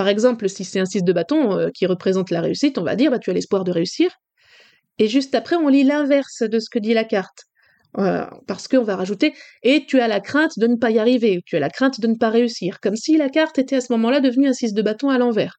par 0.00 0.08
exemple, 0.08 0.48
si 0.48 0.64
c'est 0.64 0.80
un 0.80 0.86
6 0.86 1.04
de 1.04 1.12
bâton 1.12 1.58
euh, 1.58 1.68
qui 1.74 1.84
représente 1.84 2.30
la 2.30 2.40
réussite, 2.40 2.78
on 2.78 2.82
va 2.82 2.96
dire 2.96 3.10
bah, 3.10 3.18
tu 3.18 3.28
as 3.28 3.34
l'espoir 3.34 3.64
de 3.64 3.70
réussir. 3.70 4.10
Et 4.96 5.08
juste 5.08 5.34
après, 5.34 5.56
on 5.56 5.68
lit 5.68 5.84
l'inverse 5.84 6.42
de 6.42 6.58
ce 6.58 6.70
que 6.70 6.78
dit 6.78 6.94
la 6.94 7.04
carte. 7.04 7.44
Euh, 7.98 8.24
parce 8.46 8.66
qu'on 8.66 8.82
va 8.82 8.96
rajouter 8.96 9.34
et 9.62 9.84
tu 9.84 10.00
as 10.00 10.08
la 10.08 10.20
crainte 10.20 10.58
de 10.58 10.66
ne 10.68 10.76
pas 10.76 10.90
y 10.90 10.98
arriver, 10.98 11.42
tu 11.44 11.54
as 11.56 11.60
la 11.60 11.68
crainte 11.68 12.00
de 12.00 12.06
ne 12.06 12.14
pas 12.14 12.30
réussir, 12.30 12.80
comme 12.80 12.96
si 12.96 13.18
la 13.18 13.28
carte 13.28 13.58
était 13.58 13.76
à 13.76 13.82
ce 13.82 13.92
moment-là 13.92 14.20
devenue 14.20 14.48
un 14.48 14.54
6 14.54 14.72
de 14.72 14.80
bâton 14.80 15.10
à 15.10 15.18
l'envers. 15.18 15.56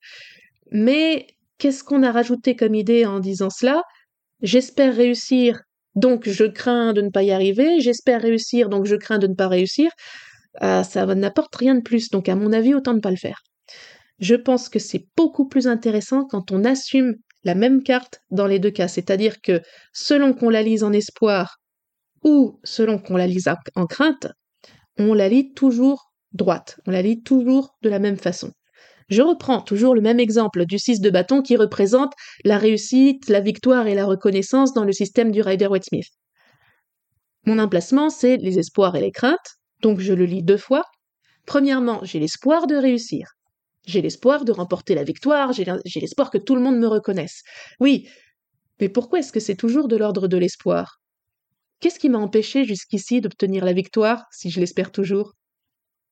Mais 0.71 1.27
qu'est-ce 1.59 1.83
qu'on 1.83 2.01
a 2.01 2.11
rajouté 2.11 2.55
comme 2.55 2.73
idée 2.73 3.05
en 3.05 3.19
disant 3.19 3.51
cela? 3.51 3.83
J'espère 4.41 4.95
réussir, 4.95 5.61
donc 5.93 6.27
je 6.27 6.45
crains 6.45 6.93
de 6.93 7.01
ne 7.03 7.09
pas 7.09 7.21
y 7.21 7.29
arriver, 7.29 7.79
j'espère 7.79 8.23
réussir, 8.23 8.69
donc 8.69 8.87
je 8.87 8.95
crains 8.95 9.19
de 9.19 9.27
ne 9.27 9.35
pas 9.35 9.49
réussir. 9.49 9.91
Euh, 10.63 10.81
ça 10.81 11.05
n'apporte 11.13 11.55
rien 11.55 11.75
de 11.75 11.81
plus, 11.81 12.09
donc 12.09 12.27
à 12.27 12.35
mon 12.35 12.51
avis, 12.53 12.73
autant 12.73 12.95
ne 12.95 13.01
pas 13.01 13.11
le 13.11 13.17
faire. 13.17 13.43
Je 14.21 14.35
pense 14.35 14.69
que 14.69 14.79
c'est 14.79 15.07
beaucoup 15.17 15.47
plus 15.47 15.67
intéressant 15.67 16.25
quand 16.25 16.51
on 16.51 16.63
assume 16.63 17.15
la 17.43 17.55
même 17.55 17.81
carte 17.81 18.19
dans 18.29 18.45
les 18.45 18.59
deux 18.59 18.69
cas, 18.69 18.87
c'est-à-dire 18.87 19.41
que 19.41 19.61
selon 19.93 20.33
qu'on 20.33 20.51
la 20.51 20.61
lise 20.61 20.83
en 20.83 20.93
espoir 20.93 21.57
ou 22.23 22.59
selon 22.63 22.99
qu'on 22.99 23.17
la 23.17 23.25
lise 23.25 23.49
en 23.75 23.87
crainte, 23.87 24.27
on 24.99 25.15
la 25.15 25.27
lit 25.27 25.53
toujours 25.53 26.13
droite, 26.33 26.79
on 26.85 26.91
la 26.91 27.01
lit 27.01 27.23
toujours 27.23 27.75
de 27.81 27.89
la 27.89 27.97
même 27.97 28.17
façon. 28.17 28.51
Je 29.09 29.23
reprends 29.23 29.61
toujours 29.61 29.95
le 29.95 30.01
même 30.01 30.19
exemple 30.19 30.65
du 30.65 30.77
6 30.77 31.01
de 31.01 31.09
bâton 31.09 31.41
qui 31.41 31.57
représente 31.57 32.13
la 32.45 32.59
réussite, 32.59 33.27
la 33.27 33.41
victoire 33.41 33.87
et 33.87 33.95
la 33.95 34.05
reconnaissance 34.05 34.71
dans 34.73 34.85
le 34.85 34.93
système 34.93 35.31
du 35.31 35.41
Rider-Waite-Smith. 35.41 36.07
Mon 37.45 37.57
emplacement, 37.57 38.11
c'est 38.11 38.37
les 38.37 38.59
espoirs 38.59 38.95
et 38.95 39.01
les 39.01 39.11
craintes, 39.11 39.57
donc 39.81 39.99
je 39.99 40.13
le 40.13 40.25
lis 40.25 40.43
deux 40.43 40.57
fois. 40.57 40.83
Premièrement, 41.47 42.01
j'ai 42.03 42.19
l'espoir 42.19 42.67
de 42.67 42.75
réussir. 42.75 43.27
J'ai 43.85 44.01
l'espoir 44.01 44.45
de 44.45 44.51
remporter 44.51 44.95
la 44.95 45.03
victoire, 45.03 45.53
j'ai 45.53 45.99
l'espoir 45.99 46.29
que 46.29 46.37
tout 46.37 46.55
le 46.55 46.61
monde 46.61 46.77
me 46.77 46.87
reconnaisse. 46.87 47.41
Oui, 47.79 48.07
mais 48.79 48.89
pourquoi 48.89 49.19
est-ce 49.19 49.31
que 49.31 49.39
c'est 49.39 49.55
toujours 49.55 49.87
de 49.87 49.95
l'ordre 49.95 50.27
de 50.27 50.37
l'espoir? 50.37 51.01
Qu'est-ce 51.79 51.99
qui 51.99 52.09
m'a 52.09 52.19
empêché 52.19 52.63
jusqu'ici 52.63 53.21
d'obtenir 53.21 53.65
la 53.65 53.73
victoire, 53.73 54.25
si 54.31 54.51
je 54.51 54.59
l'espère 54.59 54.91
toujours? 54.91 55.33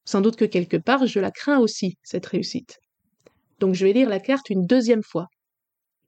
Sans 0.06 0.22
doute 0.22 0.36
que 0.36 0.46
quelque 0.46 0.78
part, 0.78 1.06
je 1.06 1.20
la 1.20 1.30
crains 1.30 1.60
aussi, 1.60 1.98
cette 2.02 2.26
réussite. 2.26 2.80
Donc 3.60 3.76
je 3.76 3.86
vais 3.86 3.94
lire 3.94 4.10
la 4.10 4.20
carte 4.20 4.50
une 4.50 4.66
deuxième 4.66 5.04
fois. 5.04 5.28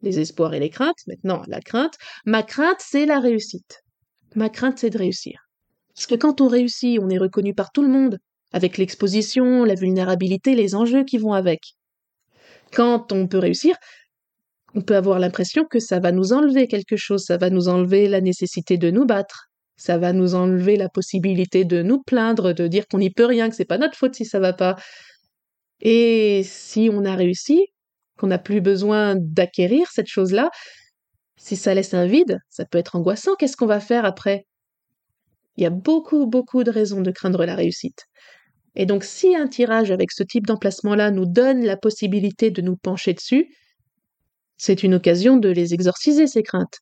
Les 0.01 0.19
espoirs 0.19 0.55
et 0.55 0.59
les 0.59 0.71
craintes, 0.71 1.05
maintenant 1.05 1.43
la 1.47 1.61
crainte. 1.61 1.95
Ma 2.25 2.41
crainte, 2.41 2.79
c'est 2.79 3.05
la 3.05 3.19
réussite. 3.19 3.83
Ma 4.35 4.49
crainte, 4.49 4.79
c'est 4.79 4.89
de 4.89 4.97
réussir. 4.97 5.39
Parce 5.93 6.07
que 6.07 6.15
quand 6.15 6.41
on 6.41 6.47
réussit, 6.47 6.99
on 6.99 7.09
est 7.09 7.19
reconnu 7.19 7.53
par 7.53 7.71
tout 7.71 7.83
le 7.83 7.89
monde, 7.89 8.17
avec 8.51 8.77
l'exposition, 8.77 9.63
la 9.63 9.75
vulnérabilité, 9.75 10.55
les 10.55 10.75
enjeux 10.75 11.03
qui 11.03 11.17
vont 11.17 11.33
avec. 11.33 11.73
Quand 12.73 13.11
on 13.11 13.27
peut 13.27 13.39
réussir, 13.39 13.75
on 14.73 14.81
peut 14.81 14.95
avoir 14.95 15.19
l'impression 15.19 15.65
que 15.65 15.79
ça 15.79 15.99
va 15.99 16.11
nous 16.11 16.33
enlever 16.33 16.67
quelque 16.67 16.95
chose, 16.95 17.25
ça 17.25 17.37
va 17.37 17.49
nous 17.49 17.67
enlever 17.67 18.07
la 18.07 18.21
nécessité 18.21 18.77
de 18.77 18.89
nous 18.89 19.05
battre, 19.05 19.47
ça 19.75 19.97
va 19.97 20.13
nous 20.13 20.35
enlever 20.35 20.77
la 20.77 20.89
possibilité 20.89 21.65
de 21.65 21.81
nous 21.81 22.01
plaindre, 22.01 22.53
de 22.53 22.67
dire 22.67 22.85
qu'on 22.87 22.99
n'y 22.99 23.09
peut 23.09 23.25
rien, 23.25 23.49
que 23.49 23.55
c'est 23.55 23.65
pas 23.65 23.77
notre 23.77 23.97
faute 23.97 24.15
si 24.15 24.25
ça 24.25 24.39
va 24.39 24.53
pas. 24.53 24.75
Et 25.81 26.43
si 26.45 26.89
on 26.91 27.03
a 27.05 27.15
réussi, 27.15 27.67
qu'on 28.17 28.27
n'a 28.27 28.37
plus 28.37 28.61
besoin 28.61 29.15
d'acquérir 29.17 29.89
cette 29.91 30.07
chose-là, 30.07 30.49
si 31.37 31.55
ça 31.55 31.73
laisse 31.73 31.93
un 31.93 32.05
vide, 32.05 32.37
ça 32.49 32.65
peut 32.65 32.77
être 32.77 32.95
angoissant, 32.95 33.35
qu'est-ce 33.35 33.57
qu'on 33.57 33.65
va 33.65 33.79
faire 33.79 34.05
après? 34.05 34.45
Il 35.57 35.63
y 35.63 35.65
a 35.65 35.71
beaucoup, 35.71 36.27
beaucoup 36.27 36.63
de 36.63 36.71
raisons 36.71 37.01
de 37.01 37.11
craindre 37.11 37.45
la 37.45 37.55
réussite. 37.55 38.05
Et 38.75 38.85
donc 38.85 39.03
si 39.03 39.35
un 39.35 39.47
tirage 39.47 39.91
avec 39.91 40.11
ce 40.11 40.23
type 40.23 40.47
d'emplacement-là 40.47 41.11
nous 41.11 41.25
donne 41.25 41.63
la 41.63 41.77
possibilité 41.77 42.51
de 42.51 42.61
nous 42.61 42.77
pencher 42.77 43.13
dessus, 43.13 43.53
c'est 44.57 44.83
une 44.83 44.93
occasion 44.93 45.37
de 45.37 45.49
les 45.49 45.73
exorciser, 45.73 46.27
ces 46.27 46.43
craintes, 46.43 46.79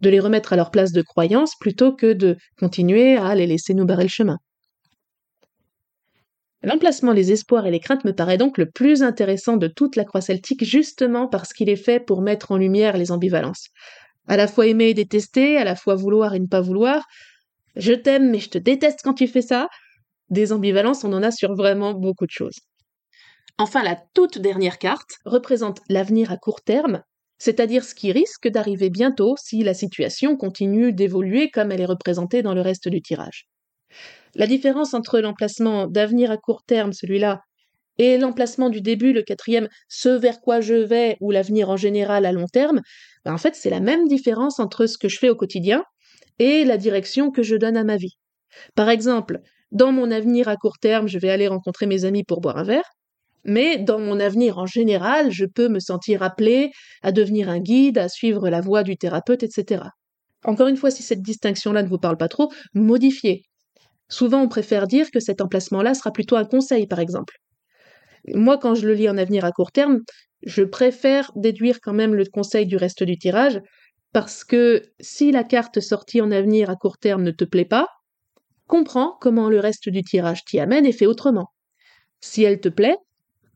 de 0.00 0.10
les 0.10 0.20
remettre 0.20 0.52
à 0.52 0.56
leur 0.56 0.70
place 0.70 0.92
de 0.92 1.02
croyance 1.02 1.54
plutôt 1.58 1.94
que 1.94 2.12
de 2.12 2.36
continuer 2.58 3.16
à 3.16 3.34
les 3.34 3.46
laisser 3.46 3.74
nous 3.74 3.86
barrer 3.86 4.04
le 4.04 4.08
chemin. 4.10 4.38
L'emplacement 6.62 7.12
les 7.12 7.30
espoirs 7.30 7.66
et 7.66 7.70
les 7.70 7.80
craintes 7.80 8.04
me 8.04 8.14
paraît 8.14 8.38
donc 8.38 8.56
le 8.56 8.70
plus 8.70 9.02
intéressant 9.02 9.56
de 9.58 9.68
toute 9.68 9.96
la 9.96 10.04
croix 10.04 10.22
celtique 10.22 10.64
justement 10.64 11.28
parce 11.28 11.52
qu'il 11.52 11.68
est 11.68 11.76
fait 11.76 12.00
pour 12.00 12.22
mettre 12.22 12.52
en 12.52 12.56
lumière 12.56 12.96
les 12.96 13.12
ambivalences. 13.12 13.68
À 14.28 14.38
la 14.38 14.46
fois 14.46 14.66
aimer 14.66 14.86
et 14.86 14.94
détester, 14.94 15.58
à 15.58 15.64
la 15.64 15.76
fois 15.76 15.94
vouloir 15.94 16.34
et 16.34 16.40
ne 16.40 16.46
pas 16.46 16.62
vouloir. 16.62 17.04
Je 17.76 17.92
t'aime 17.92 18.30
mais 18.30 18.38
je 18.38 18.48
te 18.48 18.58
déteste 18.58 19.00
quand 19.04 19.12
tu 19.12 19.26
fais 19.26 19.42
ça, 19.42 19.68
des 20.30 20.52
ambivalences, 20.52 21.04
on 21.04 21.12
en 21.12 21.22
a 21.22 21.30
sur 21.30 21.54
vraiment 21.54 21.92
beaucoup 21.92 22.26
de 22.26 22.30
choses. 22.30 22.58
Enfin, 23.58 23.82
la 23.82 23.96
toute 24.14 24.38
dernière 24.38 24.78
carte 24.78 25.18
représente 25.24 25.80
l'avenir 25.88 26.32
à 26.32 26.36
court 26.36 26.62
terme, 26.62 27.02
c'est-à-dire 27.38 27.84
ce 27.84 27.94
qui 27.94 28.10
risque 28.10 28.48
d'arriver 28.48 28.90
bientôt 28.90 29.36
si 29.38 29.62
la 29.62 29.74
situation 29.74 30.36
continue 30.36 30.92
d'évoluer 30.92 31.50
comme 31.50 31.70
elle 31.70 31.80
est 31.80 31.86
représentée 31.86 32.42
dans 32.42 32.54
le 32.54 32.60
reste 32.60 32.88
du 32.88 33.00
tirage. 33.00 33.46
La 34.34 34.46
différence 34.46 34.94
entre 34.94 35.20
l'emplacement 35.20 35.86
d'avenir 35.86 36.30
à 36.30 36.36
court 36.36 36.64
terme, 36.66 36.92
celui-là, 36.92 37.40
et 37.98 38.18
l'emplacement 38.18 38.70
du 38.70 38.80
début, 38.80 39.12
le 39.12 39.22
quatrième, 39.22 39.68
ce 39.88 40.08
vers 40.08 40.40
quoi 40.40 40.60
je 40.60 40.74
vais, 40.74 41.16
ou 41.20 41.30
l'avenir 41.30 41.70
en 41.70 41.76
général 41.76 42.26
à 42.26 42.32
long 42.32 42.46
terme, 42.46 42.80
ben, 43.24 43.32
en 43.32 43.38
fait, 43.38 43.54
c'est 43.54 43.70
la 43.70 43.80
même 43.80 44.08
différence 44.08 44.58
entre 44.58 44.86
ce 44.86 44.98
que 44.98 45.08
je 45.08 45.18
fais 45.18 45.30
au 45.30 45.36
quotidien 45.36 45.84
et 46.40 46.64
la 46.64 46.76
direction 46.76 47.30
que 47.30 47.44
je 47.44 47.54
donne 47.54 47.76
à 47.76 47.84
ma 47.84 47.96
vie. 47.96 48.16
Par 48.74 48.88
exemple, 48.88 49.40
dans 49.74 49.92
mon 49.92 50.10
avenir 50.10 50.48
à 50.48 50.56
court 50.56 50.78
terme, 50.78 51.08
je 51.08 51.18
vais 51.18 51.30
aller 51.30 51.48
rencontrer 51.48 51.86
mes 51.86 52.04
amis 52.04 52.24
pour 52.24 52.40
boire 52.40 52.56
un 52.56 52.64
verre, 52.64 52.88
mais 53.44 53.78
dans 53.78 53.98
mon 53.98 54.20
avenir 54.20 54.58
en 54.58 54.66
général, 54.66 55.30
je 55.30 55.44
peux 55.44 55.68
me 55.68 55.80
sentir 55.80 56.22
appelé 56.22 56.70
à 57.02 57.12
devenir 57.12 57.48
un 57.48 57.60
guide, 57.60 57.98
à 57.98 58.08
suivre 58.08 58.48
la 58.48 58.60
voie 58.60 58.82
du 58.84 58.96
thérapeute, 58.96 59.42
etc. 59.42 59.84
Encore 60.44 60.68
une 60.68 60.76
fois, 60.76 60.90
si 60.90 61.02
cette 61.02 61.22
distinction-là 61.22 61.82
ne 61.82 61.88
vous 61.88 61.98
parle 61.98 62.16
pas 62.16 62.28
trop, 62.28 62.50
modifiez. 62.74 63.42
Souvent, 64.08 64.42
on 64.42 64.48
préfère 64.48 64.86
dire 64.86 65.10
que 65.10 65.20
cet 65.20 65.40
emplacement-là 65.40 65.94
sera 65.94 66.12
plutôt 66.12 66.36
un 66.36 66.44
conseil, 66.44 66.86
par 66.86 67.00
exemple. 67.00 67.34
Moi, 68.28 68.58
quand 68.58 68.74
je 68.74 68.86
le 68.86 68.94
lis 68.94 69.08
en 69.08 69.18
avenir 69.18 69.44
à 69.44 69.52
court 69.52 69.72
terme, 69.72 70.00
je 70.42 70.62
préfère 70.62 71.30
déduire 71.36 71.80
quand 71.82 71.94
même 71.94 72.14
le 72.14 72.24
conseil 72.26 72.66
du 72.66 72.76
reste 72.76 73.02
du 73.02 73.18
tirage, 73.18 73.60
parce 74.12 74.44
que 74.44 74.82
si 75.00 75.32
la 75.32 75.42
carte 75.42 75.80
sortie 75.80 76.20
en 76.20 76.30
avenir 76.30 76.70
à 76.70 76.76
court 76.76 76.98
terme 76.98 77.22
ne 77.22 77.30
te 77.32 77.44
plaît 77.44 77.64
pas, 77.64 77.88
comprends 78.66 79.16
comment 79.20 79.48
le 79.48 79.60
reste 79.60 79.88
du 79.88 80.02
tirage 80.02 80.44
t'y 80.44 80.60
amène 80.60 80.86
et 80.86 80.92
fais 80.92 81.06
autrement. 81.06 81.48
Si 82.20 82.42
elle 82.42 82.60
te 82.60 82.68
plaît, 82.68 82.96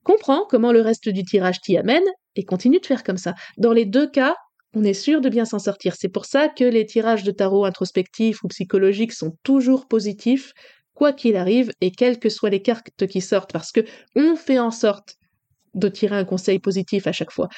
comprends 0.04 0.46
comment 0.48 0.72
le 0.72 0.80
reste 0.80 1.08
du 1.08 1.24
tirage 1.24 1.60
t'y 1.60 1.76
amène 1.76 2.04
et 2.36 2.44
continue 2.44 2.80
de 2.80 2.86
faire 2.86 3.02
comme 3.02 3.16
ça. 3.16 3.34
Dans 3.56 3.72
les 3.72 3.84
deux 3.84 4.08
cas, 4.08 4.34
on 4.74 4.84
est 4.84 4.94
sûr 4.94 5.20
de 5.20 5.28
bien 5.28 5.44
s'en 5.44 5.58
sortir. 5.58 5.94
C'est 5.98 6.08
pour 6.08 6.26
ça 6.26 6.48
que 6.48 6.64
les 6.64 6.86
tirages 6.86 7.24
de 7.24 7.30
tarot 7.30 7.64
introspectifs 7.64 8.42
ou 8.42 8.48
psychologiques 8.48 9.12
sont 9.12 9.36
toujours 9.42 9.88
positifs, 9.88 10.52
quoi 10.94 11.12
qu'il 11.12 11.36
arrive 11.36 11.70
et 11.80 11.90
quelles 11.90 12.18
que 12.18 12.28
soient 12.28 12.50
les 12.50 12.62
cartes 12.62 13.06
qui 13.06 13.20
sortent, 13.20 13.52
parce 13.52 13.72
que 13.72 13.80
on 14.14 14.36
fait 14.36 14.58
en 14.58 14.70
sorte 14.70 15.14
de 15.74 15.88
tirer 15.88 16.16
un 16.16 16.24
conseil 16.24 16.58
positif 16.58 17.06
à 17.06 17.12
chaque 17.12 17.32
fois. 17.32 17.48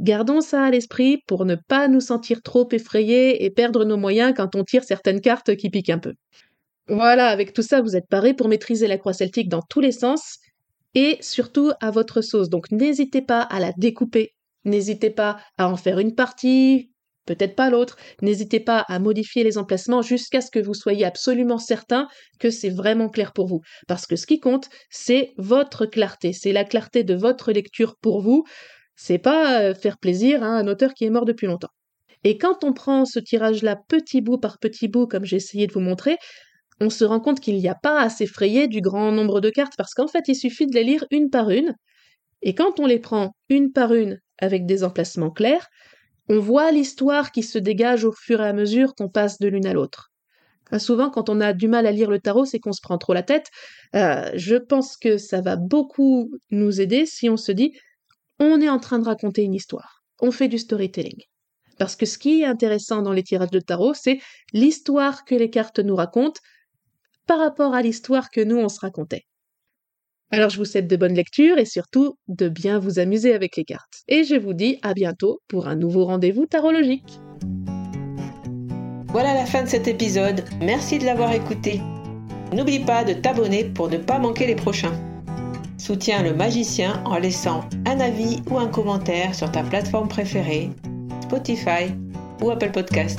Gardons 0.00 0.40
ça 0.40 0.64
à 0.64 0.70
l'esprit 0.70 1.18
pour 1.26 1.44
ne 1.44 1.54
pas 1.54 1.88
nous 1.88 2.00
sentir 2.00 2.42
trop 2.42 2.68
effrayés 2.72 3.44
et 3.44 3.50
perdre 3.50 3.84
nos 3.84 3.96
moyens 3.96 4.32
quand 4.36 4.56
on 4.56 4.64
tire 4.64 4.84
certaines 4.84 5.20
cartes 5.20 5.54
qui 5.56 5.70
piquent 5.70 5.90
un 5.90 5.98
peu. 5.98 6.14
Voilà, 6.92 7.28
avec 7.28 7.54
tout 7.54 7.62
ça, 7.62 7.80
vous 7.80 7.96
êtes 7.96 8.06
parés 8.06 8.34
pour 8.34 8.48
maîtriser 8.48 8.86
la 8.86 8.98
croix 8.98 9.14
celtique 9.14 9.48
dans 9.48 9.62
tous 9.62 9.80
les 9.80 9.92
sens 9.92 10.36
et 10.94 11.16
surtout 11.22 11.72
à 11.80 11.90
votre 11.90 12.20
sauce. 12.20 12.50
Donc 12.50 12.70
n'hésitez 12.70 13.22
pas 13.22 13.40
à 13.40 13.60
la 13.60 13.72
découper, 13.78 14.34
n'hésitez 14.66 15.08
pas 15.08 15.38
à 15.56 15.70
en 15.70 15.78
faire 15.78 15.98
une 15.98 16.14
partie, 16.14 16.90
peut-être 17.24 17.56
pas 17.56 17.70
l'autre. 17.70 17.96
N'hésitez 18.20 18.60
pas 18.60 18.84
à 18.88 18.98
modifier 18.98 19.42
les 19.42 19.56
emplacements 19.56 20.02
jusqu'à 20.02 20.42
ce 20.42 20.50
que 20.50 20.58
vous 20.58 20.74
soyez 20.74 21.06
absolument 21.06 21.56
certain 21.56 22.08
que 22.38 22.50
c'est 22.50 22.68
vraiment 22.68 23.08
clair 23.08 23.32
pour 23.32 23.46
vous. 23.46 23.62
Parce 23.88 24.06
que 24.06 24.16
ce 24.16 24.26
qui 24.26 24.38
compte, 24.38 24.68
c'est 24.90 25.32
votre 25.38 25.86
clarté, 25.86 26.34
c'est 26.34 26.52
la 26.52 26.64
clarté 26.64 27.04
de 27.04 27.14
votre 27.14 27.52
lecture 27.52 27.96
pour 28.02 28.20
vous. 28.20 28.44
C'est 28.96 29.16
pas 29.16 29.62
euh, 29.62 29.74
faire 29.74 29.96
plaisir 29.96 30.42
à 30.42 30.48
un 30.48 30.68
auteur 30.68 30.92
qui 30.92 31.06
est 31.06 31.10
mort 31.10 31.24
depuis 31.24 31.46
longtemps. 31.46 31.72
Et 32.22 32.36
quand 32.36 32.64
on 32.64 32.74
prend 32.74 33.06
ce 33.06 33.18
tirage-là 33.18 33.80
petit 33.88 34.20
bout 34.20 34.36
par 34.36 34.58
petit 34.58 34.88
bout, 34.88 35.06
comme 35.06 35.24
j'ai 35.24 35.36
essayé 35.36 35.66
de 35.66 35.72
vous 35.72 35.80
montrer, 35.80 36.18
on 36.80 36.90
se 36.90 37.04
rend 37.04 37.20
compte 37.20 37.40
qu'il 37.40 37.56
n'y 37.56 37.68
a 37.68 37.74
pas 37.74 38.00
à 38.00 38.08
s'effrayer 38.08 38.68
du 38.68 38.80
grand 38.80 39.12
nombre 39.12 39.40
de 39.40 39.50
cartes 39.50 39.74
parce 39.76 39.94
qu'en 39.94 40.08
fait, 40.08 40.28
il 40.28 40.34
suffit 40.34 40.66
de 40.66 40.74
les 40.74 40.84
lire 40.84 41.04
une 41.10 41.30
par 41.30 41.50
une. 41.50 41.74
Et 42.42 42.54
quand 42.54 42.80
on 42.80 42.86
les 42.86 42.98
prend 42.98 43.34
une 43.48 43.72
par 43.72 43.94
une 43.94 44.18
avec 44.38 44.66
des 44.66 44.82
emplacements 44.84 45.30
clairs, 45.30 45.68
on 46.28 46.38
voit 46.38 46.70
l'histoire 46.72 47.32
qui 47.32 47.42
se 47.42 47.58
dégage 47.58 48.04
au 48.04 48.12
fur 48.12 48.40
et 48.40 48.48
à 48.48 48.52
mesure 48.52 48.94
qu'on 48.94 49.08
passe 49.08 49.38
de 49.38 49.48
l'une 49.48 49.66
à 49.66 49.72
l'autre. 49.72 50.10
Souvent, 50.78 51.10
quand 51.10 51.28
on 51.28 51.40
a 51.40 51.52
du 51.52 51.68
mal 51.68 51.86
à 51.86 51.92
lire 51.92 52.10
le 52.10 52.18
tarot, 52.18 52.46
c'est 52.46 52.58
qu'on 52.58 52.72
se 52.72 52.80
prend 52.80 52.96
trop 52.96 53.12
la 53.12 53.22
tête. 53.22 53.48
Euh, 53.94 54.30
je 54.34 54.56
pense 54.56 54.96
que 54.96 55.18
ça 55.18 55.40
va 55.40 55.56
beaucoup 55.56 56.30
nous 56.50 56.80
aider 56.80 57.04
si 57.04 57.28
on 57.28 57.36
se 57.36 57.52
dit 57.52 57.72
on 58.38 58.60
est 58.60 58.68
en 58.68 58.78
train 58.78 58.98
de 58.98 59.04
raconter 59.04 59.42
une 59.42 59.54
histoire. 59.54 60.02
On 60.20 60.30
fait 60.30 60.48
du 60.48 60.58
storytelling. 60.58 61.20
Parce 61.78 61.96
que 61.96 62.06
ce 62.06 62.18
qui 62.18 62.40
est 62.42 62.44
intéressant 62.44 63.02
dans 63.02 63.12
les 63.12 63.22
tirages 63.22 63.50
de 63.50 63.60
tarot, 63.60 63.94
c'est 63.94 64.20
l'histoire 64.52 65.24
que 65.24 65.34
les 65.34 65.50
cartes 65.50 65.78
nous 65.78 65.96
racontent 65.96 66.40
par 67.26 67.38
rapport 67.38 67.74
à 67.74 67.82
l'histoire 67.82 68.30
que 68.30 68.40
nous 68.40 68.56
on 68.56 68.68
se 68.68 68.80
racontait. 68.80 69.24
Alors 70.30 70.48
je 70.48 70.56
vous 70.56 70.64
souhaite 70.64 70.88
de 70.88 70.96
bonnes 70.96 71.14
lectures 71.14 71.58
et 71.58 71.66
surtout 71.66 72.16
de 72.26 72.48
bien 72.48 72.78
vous 72.78 72.98
amuser 72.98 73.34
avec 73.34 73.56
les 73.56 73.64
cartes. 73.64 74.02
Et 74.08 74.24
je 74.24 74.34
vous 74.34 74.54
dis 74.54 74.78
à 74.82 74.94
bientôt 74.94 75.40
pour 75.46 75.68
un 75.68 75.76
nouveau 75.76 76.06
rendez-vous 76.06 76.46
tarologique. 76.46 77.20
Voilà 79.08 79.34
la 79.34 79.44
fin 79.44 79.62
de 79.62 79.68
cet 79.68 79.88
épisode. 79.88 80.42
Merci 80.62 80.98
de 80.98 81.04
l'avoir 81.04 81.34
écouté. 81.34 81.82
N'oublie 82.54 82.80
pas 82.80 83.04
de 83.04 83.12
t'abonner 83.12 83.64
pour 83.64 83.90
ne 83.90 83.98
pas 83.98 84.18
manquer 84.18 84.46
les 84.46 84.56
prochains. 84.56 84.98
Soutiens 85.76 86.22
le 86.22 86.32
magicien 86.32 87.02
en 87.04 87.18
laissant 87.18 87.68
un 87.86 88.00
avis 88.00 88.40
ou 88.50 88.56
un 88.56 88.68
commentaire 88.68 89.34
sur 89.34 89.52
ta 89.52 89.62
plateforme 89.62 90.08
préférée, 90.08 90.70
Spotify 91.22 91.92
ou 92.40 92.50
Apple 92.50 92.70
Podcast. 92.70 93.18